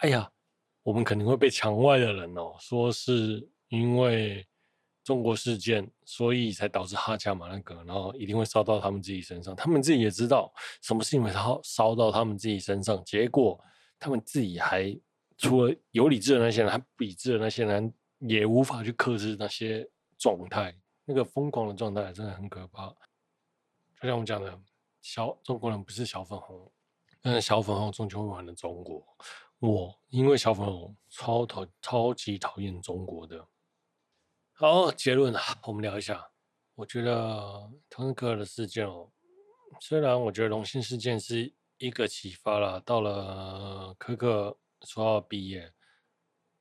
[0.05, 0.31] 哎呀，
[0.83, 4.47] 我们肯定会被墙外的人哦，说是因为
[5.03, 9.57] 中国事件，所以才导致哈加马那个，然后一定会烧到他们自己身上。
[9.57, 10.53] 他们自己也知道
[10.83, 13.59] 什么事情会烧烧到他们自己身上，结果
[13.99, 14.95] 他们自己还
[15.39, 17.91] 除了有理智的那些人，还不理智的那些人。”
[18.21, 19.87] 也无法去克制那些
[20.17, 20.75] 状态，
[21.05, 22.87] 那个疯狂的状态真的很可怕。
[24.01, 24.59] 就像我们讲的，
[25.05, 26.73] 小中国人不是小粉红，
[27.21, 29.07] 但是小粉红终究会玩的中国。
[29.59, 33.47] 我因为小粉红超讨超级讨厌中国的。
[34.55, 36.27] 好，结论啊，我们聊一下。
[36.75, 39.13] 我觉得桐生可的事件哦，
[39.79, 45.71] 虽然我觉得龙心事件是一个启发啦，到了可可说要毕业。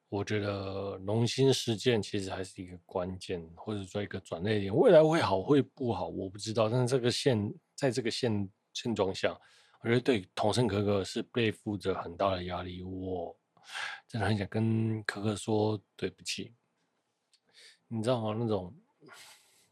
[0.09, 4.75] 我觉得龙心事件其实还是一个关键，或者说一个转捩点。
[4.75, 6.69] 未来会好会不好，我不知道。
[6.69, 9.37] 但是这个现在这个现现状下，
[9.81, 12.81] 我觉得对童生可可是背负着很大的压力。
[12.83, 13.35] 我
[14.07, 16.53] 真的很想跟可可说对不起。
[17.87, 18.35] 你知道吗？
[18.39, 18.73] 那种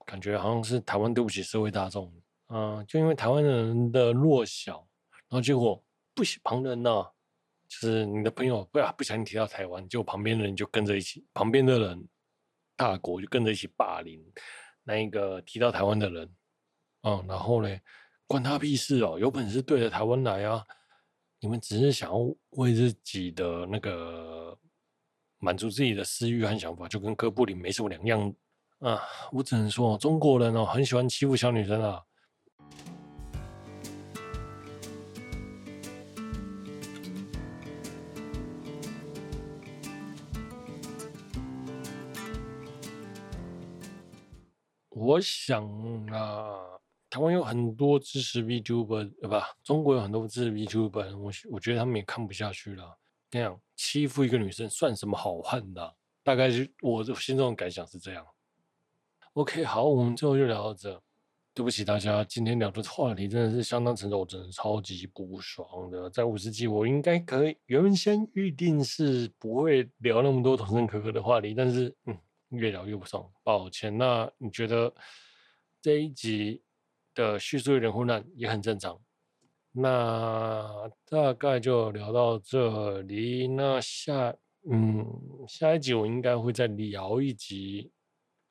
[0.06, 2.14] 感觉好像是台湾对不起社会大众。
[2.48, 4.88] 嗯、就因为台湾人的弱小，
[5.30, 5.84] 然后结果
[6.14, 7.12] 不喜旁人呢、啊。
[7.68, 12.06] 就是你的朋友不要不小心提到台湾，就旁边的人就跟着一起，旁边的人
[12.76, 14.22] 大国就跟着一起霸凌
[14.84, 16.30] 那一个提到台湾的人，
[17.04, 17.80] 嗯，然后呢，
[18.28, 19.18] 关他屁事哦！
[19.20, 20.64] 有本事对着台湾来啊！
[21.40, 22.18] 你们只是想要
[22.52, 24.56] 为自己的那个
[25.40, 28.34] 满足自己的私欲和想法，就跟哥布林没什么两样
[28.80, 29.02] 啊！
[29.32, 32.04] 我只能说，中国人哦，很喜欢欺负小女生啊。
[44.90, 45.66] 我想
[46.14, 46.71] 啊，
[47.12, 49.46] 台湾有很多支持 VTuber，对吧？
[49.64, 52.98] 中国有很多支持 VTuber，我我觉得他们也看不下去了。
[53.32, 55.96] 那样欺负一个女生算什么好汉的？
[56.24, 58.26] 大概是我心中的感想是这样。
[59.34, 61.00] OK，好，我们最后就聊到这。
[61.54, 66.10] 对不起大家，今天聊的话题真的是相当沉重，我真的超级不爽的。
[66.10, 72.18] 在五十集，我应该可以原先预定是不会聊那么多桐生可可的话题，但是嗯。
[72.52, 73.98] 越聊越不爽，抱歉。
[73.98, 74.94] 那你觉得
[75.82, 76.62] 这一集
[77.14, 79.00] 的叙述有点混乱，也很正常。
[79.72, 83.48] 那大概就聊到这里。
[83.48, 84.36] 那下
[84.70, 85.06] 嗯，
[85.48, 87.92] 下一集我应该会再聊一集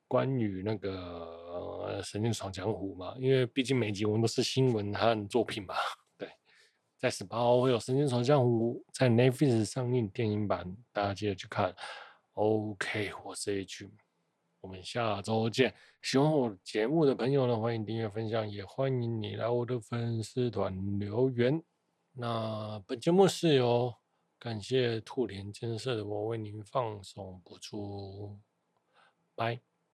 [0.07, 5.75] 关于那个《神剑闯江湖》嘛，因为毕竟每集我们都是新闻和作品嘛。
[6.17, 6.27] 对，
[6.97, 11.73] 在十八号会有《神剑闯江湖》在 Netflix 上映电影版，大家记得去看。
[12.33, 13.89] OK，我是 H。
[14.61, 15.73] 我们下周见。
[16.03, 21.61] 喜欢我节目的朋友呢，欢迎订阅分享，也欢迎你来我的粉丝团留言。
[22.13, 23.93] 那本节目是由
[24.37, 28.37] 感谢兔年建设的我为您放送播出，
[29.35, 29.70] 拜。